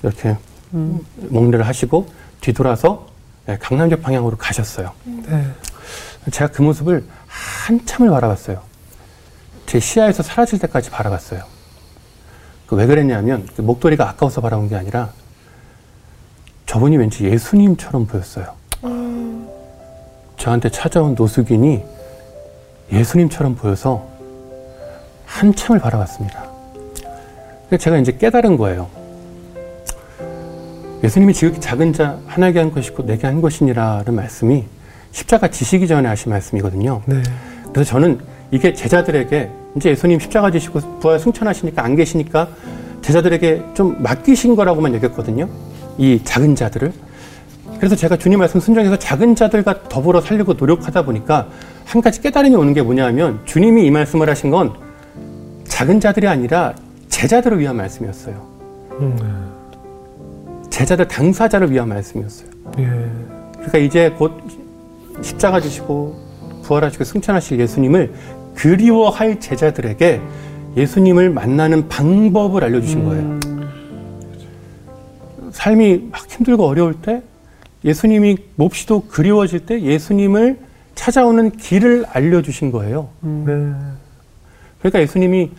[0.01, 0.37] 이렇게
[0.71, 2.07] 목례를 하시고,
[2.41, 3.07] 뒤돌아서
[3.49, 4.91] 예, 강남역 방향으로 가셨어요.
[5.05, 5.51] 네.
[6.31, 8.61] 제가 그 모습을 한참을 바라봤어요.
[9.65, 11.43] 제 시야에서 사라질 때까지 바라봤어요.
[12.67, 15.11] 그 왜 그랬냐면 그 목도리가 아까워서 바라본 게 아니라
[16.65, 18.53] 저분이 왠지 예수님처럼 보였어요.
[20.43, 21.81] 저한테 찾아온 노숙인이
[22.91, 24.05] 예수님처럼 보여서
[25.25, 26.43] 한참을 바라봤습니다.
[27.79, 28.89] 제가 이제 깨달은 거예요.
[31.01, 34.65] 예수님이 지극히 작은 자 하나에게 한 것이고 내게 한 것이니라는 말씀이
[35.13, 37.01] 십자가 지시기 전에 하신 말씀이거든요.
[37.05, 37.23] 네.
[37.71, 38.19] 그래서 저는
[38.51, 42.49] 이게 제자들에게 이제 예수님 십자가 지시고 부활 승천하시니까 안 계시니까
[43.01, 45.47] 제자들에게 좀 맡기신 거라고만 여겼거든요.
[45.97, 46.91] 이 작은 자들을.
[47.83, 51.49] 그래서 제가 주님 말씀 순종해서 작은 자들과 더불어 살려고 노력하다 보니까
[51.83, 54.71] 한 가지 깨달음이 오는 게 뭐냐 하면 주님이 이 말씀을 하신 건
[55.67, 56.75] 작은 자들이 아니라
[57.09, 58.35] 제자들을 위한 말씀이었어요.
[59.01, 59.51] 음,
[60.69, 62.49] 제자들 당사자를 위한 말씀이었어요.
[62.77, 62.83] 네.
[62.83, 63.09] 예,
[63.51, 64.31] 그러니까 이제 곧
[65.21, 66.15] 십자가 지시고
[66.63, 68.13] 부활하시고 승천하실 예수님을
[68.55, 70.21] 그리워할 제자들에게
[70.77, 73.39] 예수님을 만나는 방법을 알려주신 거예요.
[75.51, 77.21] 삶이 막 힘들고 어려울 때
[77.85, 80.59] 예수님이 몹시도 그리워질 때 예수님을
[80.95, 83.09] 찾아오는 길을 알려주신 거예요.
[83.21, 83.73] 네.
[84.79, 85.51] 그러니까 예수님이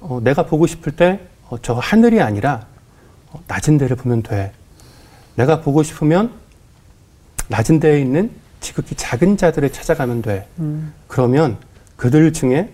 [0.00, 1.20] 어, 내가 보고 싶을 때
[1.62, 2.66] 저 하늘이 아니라
[3.30, 4.52] 어, 낮은 데를 보면 돼.
[5.34, 6.32] 내가 보고 싶으면
[7.48, 10.46] 낮은 데에 있는 지극히 작은 자들을 찾아가면 돼.
[11.06, 11.56] 그러면
[11.96, 12.72] 그들 중에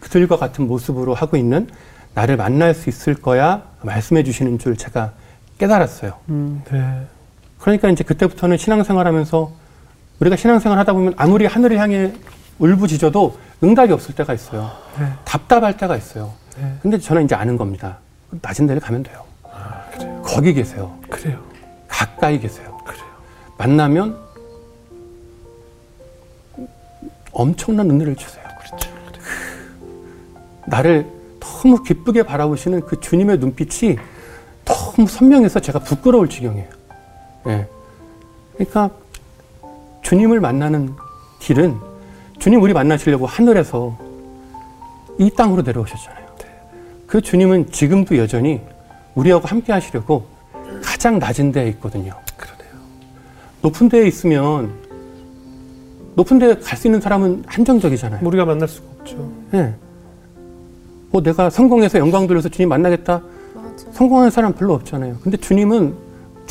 [0.00, 1.68] 그들과 같은 모습으로 하고 있는
[2.14, 5.12] 나를 만날 수 있을 거야 말씀해 주시는 줄 제가
[5.58, 6.18] 깨달았어요.
[6.70, 7.06] 네.
[7.64, 9.50] 그러니까 이제 그때부터는 신앙생활 하면서
[10.20, 12.12] 우리가 신앙생활 하다 보면 아무리 하늘을 향해
[12.58, 14.70] 울부짖어도 응답이 없을 때가 있어요.
[14.98, 15.10] 네.
[15.24, 16.34] 답답할 때가 있어요.
[16.58, 16.76] 네.
[16.82, 18.00] 근데 저는 이제 아는 겁니다.
[18.42, 19.24] 낮은 데를 가면 돼요.
[20.22, 20.94] 거기 계세요.
[21.08, 21.42] 그래요.
[21.88, 22.78] 가까이 계세요.
[22.84, 23.02] 그래요.
[23.56, 24.18] 만나면
[27.32, 28.44] 엄청난 은혜를 주세요.
[28.58, 28.90] 그렇죠.
[30.66, 31.06] 나를
[31.40, 33.96] 너무 기쁘게 바라보시는 그 주님의 눈빛이
[34.66, 36.73] 너무 선명해서 제가 부끄러울 지경이에요.
[37.46, 37.66] 예.
[38.54, 38.90] 그러니까
[40.02, 40.94] 주님을 만나는
[41.40, 41.76] 길은
[42.38, 43.96] 주님 우리 만나시려고 하늘에서
[45.18, 46.24] 이 땅으로 내려오셨잖아요.
[47.06, 48.60] 그 주님은 지금도 여전히
[49.14, 50.26] 우리하고 함께 하시려고
[50.82, 52.12] 가장 낮은 데에 있거든요.
[52.36, 52.74] 그러네요.
[53.62, 54.72] 높은 데에 있으면
[56.16, 58.26] 높은 데에 갈 수 있는 사람은 한정적이잖아요.
[58.26, 59.30] 우리가 만날 수가 없죠.
[59.54, 59.74] 예.
[61.10, 63.22] 뭐 내가 성공해서 영광 돌려서 주님 만나겠다.
[63.54, 63.86] 맞아.
[63.92, 65.18] 성공하는 사람 별로 없잖아요.
[65.22, 65.94] 근데 주님은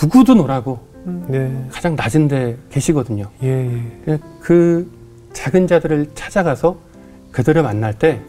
[0.01, 0.79] 누구도 노라고
[1.27, 1.67] 네.
[1.71, 3.29] 가장 낮은 데 계시거든요.
[3.43, 4.01] 예, 예.
[4.05, 4.89] 그냥 그
[5.33, 6.77] 작은 자들을 찾아가서
[7.31, 8.21] 그들을 만날 때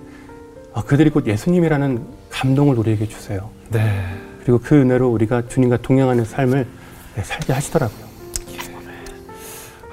[0.72, 3.48] 아, 그들이 곧 예수님이라는 감동을 우리에게 주세요.
[3.70, 3.80] 네.
[4.42, 6.66] 그리고 그 은혜로 우리가 주님과 동행하는 삶을
[7.14, 8.04] 네, 살게 하시더라고요.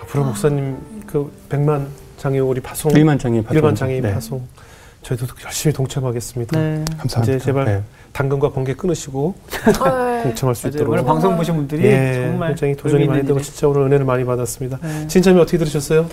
[0.01, 3.55] 앞으로 목사님 그 백만 장애우 우리 파송 일만 장애인 파송.
[3.55, 4.13] 일반 장애인 네.
[4.13, 4.45] 파송
[5.03, 6.59] 저희도 열심히 동참하겠습니다.
[6.59, 6.85] 네.
[6.97, 7.21] 감사합니다.
[7.21, 7.83] 이제 제발 네.
[8.13, 10.23] 당근과 번개 끊으시고 네.
[10.23, 10.67] 동참할 수.
[10.67, 14.23] 있도록 오늘 방송 보신 분들이 예, 정말 굉장히 도전이 많이 되고 진짜 오늘 은혜를 많이
[14.23, 14.77] 받았습니다.
[14.81, 15.07] 네.
[15.07, 16.07] 진짜님 어떻게 들으셨어요?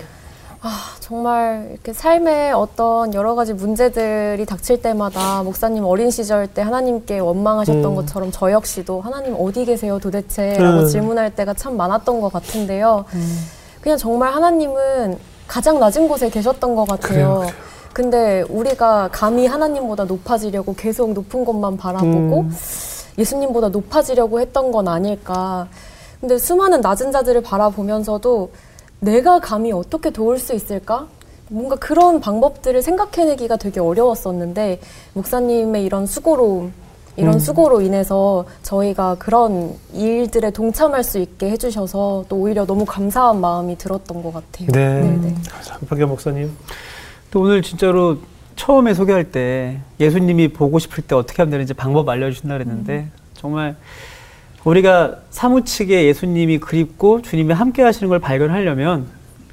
[0.99, 7.83] 정말 이렇게 삶에 어떤 여러 가지 문제들이 닥칠 때마다 목사님 어린 시절 때 하나님께 원망하셨던
[7.83, 7.95] 음.
[7.95, 10.55] 것처럼 저 역시도 하나님 어디 계세요 도대체?
[10.59, 10.87] 라고 음.
[10.87, 13.05] 질문할 때가 참 많았던 것 같은데요.
[13.81, 15.17] 그냥 정말 하나님은
[15.47, 16.99] 가장 낮은 곳에 계셨던 것 같아요.
[16.99, 17.53] 그래요, 그래요.
[17.99, 22.55] 근데 우리가 감히 하나님보다 높아지려고 계속 높은 것만 바라보고 음.
[23.17, 25.67] 예수님보다 높아지려고 했던 건 아닐까.
[26.21, 28.51] 근데 수많은 낮은 자들을 바라보면서도
[29.01, 31.07] 내가 감히 어떻게 도울 수 있을까?
[31.49, 34.79] 뭔가 그런 방법들을 생각해내기가 되게 어려웠었는데
[35.11, 36.69] 목사님의 이런 수고로
[37.17, 37.39] 이런 음.
[37.39, 44.23] 수고로 인해서 저희가 그런 일들에 동참할 수 있게 해주셔서 또 오히려 너무 감사한 마음이 들었던
[44.23, 44.67] 것 같아요.
[44.71, 45.35] 네.
[45.89, 46.55] 박경 목사님.
[47.31, 48.17] 또 오늘 진짜로
[48.55, 53.75] 처음에 소개할 때 예수님이 보고 싶을 때 어떻게 하면 되는지 방법 알려주신다 그랬는데 정말
[54.63, 59.07] 우리가 사무치게 예수님이 그립고 주님이 함께 하시는 걸 발견하려면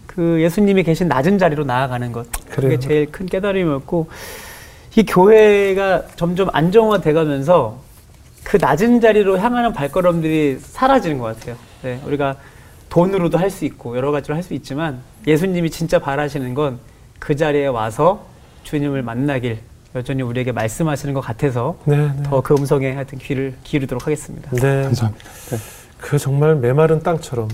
[0.06, 2.78] 그 예수님이 계신 낮은 자리로 나아가는 것 그게 그래요.
[2.80, 4.08] 제일 큰 깨달음이었고
[4.96, 7.80] 이 교회가 점점 안정화돼 가면서
[8.42, 11.56] 그 낮은 자리로 향하는 발걸음들이 사라지는 것 같아요.
[11.82, 12.36] 네, 우리가
[12.88, 16.78] 돈으로도 할 수 있고 여러 가지로 할 수 있지만 예수님이 진짜 바라시는 건
[17.18, 18.26] 그 자리에 와서
[18.64, 19.58] 주님을 만나길
[19.94, 22.22] 여전히 우리에게 말씀하시는 것 같아서 네, 네.
[22.24, 24.50] 더그 음성에 하여튼 귀를 기울이도록 하겠습니다.
[24.50, 24.82] 네.
[24.84, 25.24] 감사합니다.
[25.50, 25.56] 네.
[25.98, 27.48] 그 정말 메마른 땅처럼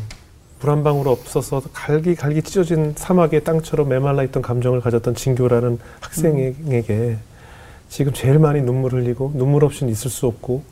[0.60, 7.16] 물 한 방울 없어서 갈기 갈기 찢어진 사막의 땅처럼 메말라 있던 감정을 가졌던 진교라는 학생에게
[7.88, 10.62] 지금 제일 많이 눈물 흘리고 눈물 없이는 있을 수 없고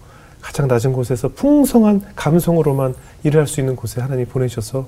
[0.41, 4.87] 가장 낮은 곳에서 풍성한 감성으로만 일을 할 수 있는 곳에 하나님 보내셔서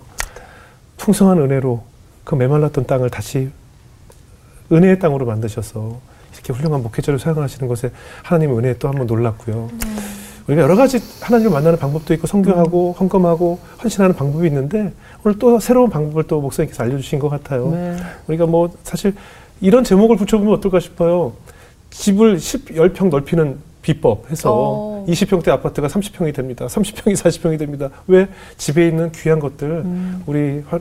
[0.99, 1.83] 풍성한 은혜로
[2.25, 3.51] 그 메말랐던 땅을 다시
[4.73, 5.99] 은혜의 땅으로 만드셔서
[6.35, 7.91] 이렇게 훌륭한 목회자를 사용하시는 것에
[8.23, 9.69] 하나님의 은혜에 또 한 번 놀랐고요.
[10.49, 14.93] 우리가 여러 가지 하나님을 만나는 방법도 있고 성교하고 헌금하고 헌신하는 방법이 있는데
[15.25, 17.71] 오늘 또 새로운 방법을 또 목사님께서 알려주신 것 같아요.
[17.71, 17.97] 네.
[18.27, 19.15] 우리가 뭐 사실
[19.61, 21.35] 이런 제목을 붙여보면 어떨까 싶어요.
[21.91, 25.07] 집을 10, 10평 넓히는 비법 해서 어.
[25.09, 26.67] 20평대 아파트가 30평이 됩니다.
[26.67, 27.91] 30평이 40평이 됩니다.
[28.09, 28.27] 왜?
[28.57, 30.23] 집에 있는 귀한 것들 음.
[30.27, 30.81] 우리 화-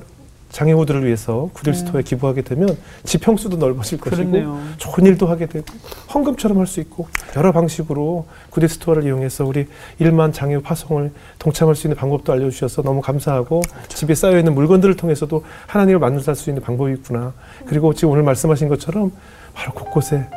[0.52, 4.60] 장애우들을 위해서 Goodwill Store에 기부하게 되면 집 평수도 넓어질 것이고 그렇네요.
[4.78, 5.66] 좋은 일도 하게 되고
[6.14, 9.68] 헌금처럼 할 수 있고 여러 방식으로 Goodwill Store를 이용해서 우리
[10.00, 15.44] 일만 장애 파송을 동참할 수 있는 방법도 알려주셔서 너무 감사하고 집에 쌓여 있는 물건들을 통해서도
[15.68, 17.34] 하나님을 만날 수 있는 방법이 있구나.
[17.66, 19.12] 그리고 지금 오늘 말씀하신 것처럼
[19.54, 20.28] 바로 곳곳에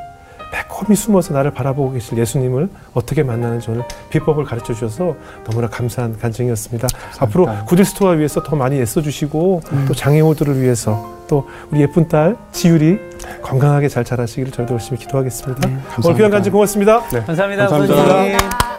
[0.54, 6.86] 빼꼼히 숨어서 나를 바라보고 계실 예수님을 어떻게 만나는지 오늘 비법을 가르쳐 주셔서 너무나 감사한 간증이었습니다.
[7.18, 12.36] 앞으로 Goodwill Store 위해서 더 많이 애써 주시고 또 장애우들을 위해서 또 우리 예쁜 딸
[12.52, 12.98] 지율이
[13.42, 15.68] 건강하게 잘 자라시기를 저희도 열심히 기도하겠습니다.
[16.04, 17.00] 오늘 귀한 간증 고맙습니다.
[17.00, 17.66] 감사합니다.
[17.66, 17.96] 감사합니다.
[17.96, 18.73] 선생님.